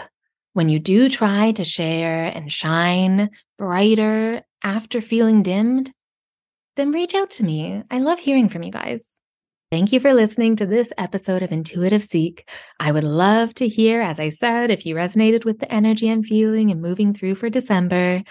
when 0.53 0.67
you 0.67 0.79
do 0.79 1.09
try 1.09 1.51
to 1.51 1.63
share 1.63 2.25
and 2.25 2.51
shine 2.51 3.29
brighter 3.59 4.41
after 4.63 4.99
feeling 4.99 5.43
dimmed, 5.43 5.91
then 6.75 6.91
reach 6.91 7.13
out 7.13 7.29
to 7.31 7.43
me. 7.43 7.83
I 7.91 7.99
love 7.99 8.17
hearing 8.17 8.49
from 8.49 8.63
you 8.63 8.71
guys. 8.71 9.20
Thank 9.71 9.93
you 9.93 10.01
for 10.01 10.13
listening 10.13 10.57
to 10.57 10.65
this 10.65 10.91
episode 10.97 11.43
of 11.43 11.53
Intuitive 11.53 12.03
Seek. 12.03 12.49
I 12.77 12.91
would 12.91 13.05
love 13.05 13.53
to 13.53 13.69
hear, 13.69 14.01
as 14.01 14.19
I 14.19 14.27
said, 14.27 14.69
if 14.69 14.85
you 14.85 14.95
resonated 14.95 15.45
with 15.45 15.59
the 15.59 15.73
energy 15.73 16.11
I'm 16.11 16.23
feeling 16.23 16.71
and 16.71 16.81
moving 16.81 17.13
through 17.13 17.35
for 17.35 17.49
December. 17.49 18.21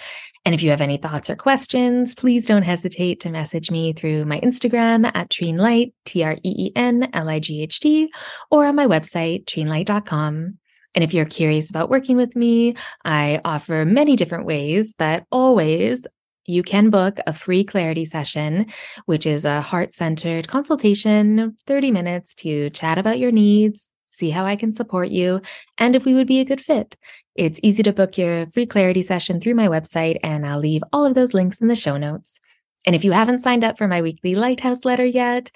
And 0.44 0.55
if 0.55 0.62
you 0.62 0.68
have 0.68 0.83
any 0.83 0.98
thoughts 0.98 1.31
or 1.31 1.37
questions, 1.37 2.14
please 2.14 2.44
don't 2.44 2.62
hesitate 2.62 3.20
to 3.20 3.31
message 3.31 3.70
me 3.70 3.94
through 3.94 4.26
my 4.26 4.38
Instagram 4.40 5.11
at 5.14 5.31
Treenlight, 5.31 5.94
T 6.05 6.22
R 6.22 6.35
E 6.35 6.38
E 6.44 6.72
N 6.76 7.09
L 7.14 7.31
I 7.31 7.40
G 7.40 7.62
H 7.62 7.81
T, 7.81 8.12
or 8.50 8.66
on 8.66 8.76
my 8.76 8.87
website, 8.87 9.46
treenlight.com. 9.46 10.59
And 10.94 11.05
if 11.05 11.14
you're 11.14 11.24
curious 11.24 11.70
about 11.70 11.88
working 11.88 12.18
with 12.18 12.37
me, 12.37 12.74
I 13.03 13.40
offer 13.46 13.87
many 13.87 14.14
different 14.14 14.44
ways, 14.44 14.92
but 14.92 15.24
always 15.33 16.07
you 16.46 16.62
can 16.62 16.90
book 16.90 17.18
a 17.26 17.33
free 17.33 17.64
clarity 17.64 18.05
session, 18.05 18.66
which 19.07 19.26
is 19.26 19.44
a 19.44 19.61
heart 19.61 19.94
centered 19.94 20.48
consultation, 20.48 21.57
30 21.66 21.90
minutes 21.90 22.35
to 22.37 22.70
chat 22.70 22.98
about 22.98 23.18
your 23.18 23.33
needs, 23.33 23.90
see 24.09 24.31
how 24.31 24.44
I 24.44 24.57
can 24.57 24.72
support 24.72 25.09
you, 25.09 25.40
and 25.79 25.94
if 25.94 26.05
we 26.05 26.14
would 26.14 26.26
be 26.26 26.40
a 26.40 26.44
good 26.44 26.61
fit. 26.61 26.96
It's 27.35 27.61
easy 27.62 27.83
to 27.85 27.92
book 27.92 28.18
your 28.18 28.46
free 28.53 28.66
clarity 28.66 29.03
session 29.03 29.40
through 29.40 29.55
my 29.55 29.68
website, 29.68 30.18
and 30.22 30.44
I'll 30.46 30.59
leave 30.59 30.83
all 30.92 31.05
of 31.05 31.14
those 31.14 31.35
links 31.35 31.61
in 31.61 31.68
the 31.68 31.74
show 31.74 31.96
notes. 31.96 32.40
And 32.87 32.96
if 32.96 33.05
you 33.05 33.12
haven't 33.12 33.40
signed 33.40 33.64
up 33.64 33.79
for 33.79 33.87
my 33.87 34.03
weekly 34.03 34.35
Lighthouse 34.35 34.85
letter 34.85 35.05
yet, 35.05 35.50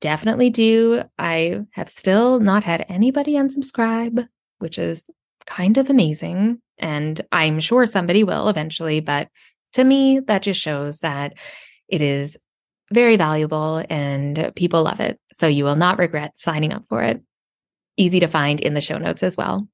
definitely 0.00 0.50
do. 0.50 1.02
I 1.18 1.60
have 1.72 1.88
still 1.88 2.40
not 2.40 2.64
had 2.64 2.86
anybody 2.88 3.34
unsubscribe, 3.34 4.26
which 4.58 4.78
is 4.78 5.10
kind 5.46 5.78
of 5.78 5.90
amazing. 5.90 6.60
And 6.78 7.20
I'm 7.32 7.60
sure 7.60 7.86
somebody 7.86 8.24
will 8.24 8.48
eventually, 8.48 9.00
but 9.00 9.28
to 9.74 9.84
me, 9.84 10.20
that 10.20 10.42
just 10.42 10.60
shows 10.60 11.00
that 11.00 11.34
it 11.88 12.00
is 12.00 12.36
very 12.92 13.16
valuable 13.16 13.84
and 13.88 14.52
people 14.56 14.82
love 14.82 15.00
it. 15.00 15.18
So 15.32 15.46
you 15.46 15.64
will 15.64 15.76
not 15.76 15.98
regret 15.98 16.32
signing 16.36 16.72
up 16.72 16.84
for 16.88 17.02
it. 17.02 17.22
Easy 17.96 18.20
to 18.20 18.26
find 18.26 18.60
in 18.60 18.74
the 18.74 18.80
show 18.80 18.98
notes 18.98 19.22
as 19.22 19.36
well. 19.36 19.68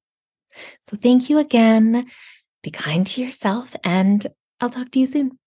So 0.82 0.96
thank 0.96 1.30
you 1.30 1.38
again. 1.38 2.06
Be 2.62 2.70
kind 2.70 3.06
to 3.08 3.22
yourself, 3.22 3.76
and 3.84 4.26
I'll 4.60 4.70
talk 4.70 4.90
to 4.92 4.98
you 4.98 5.06
soon. 5.06 5.38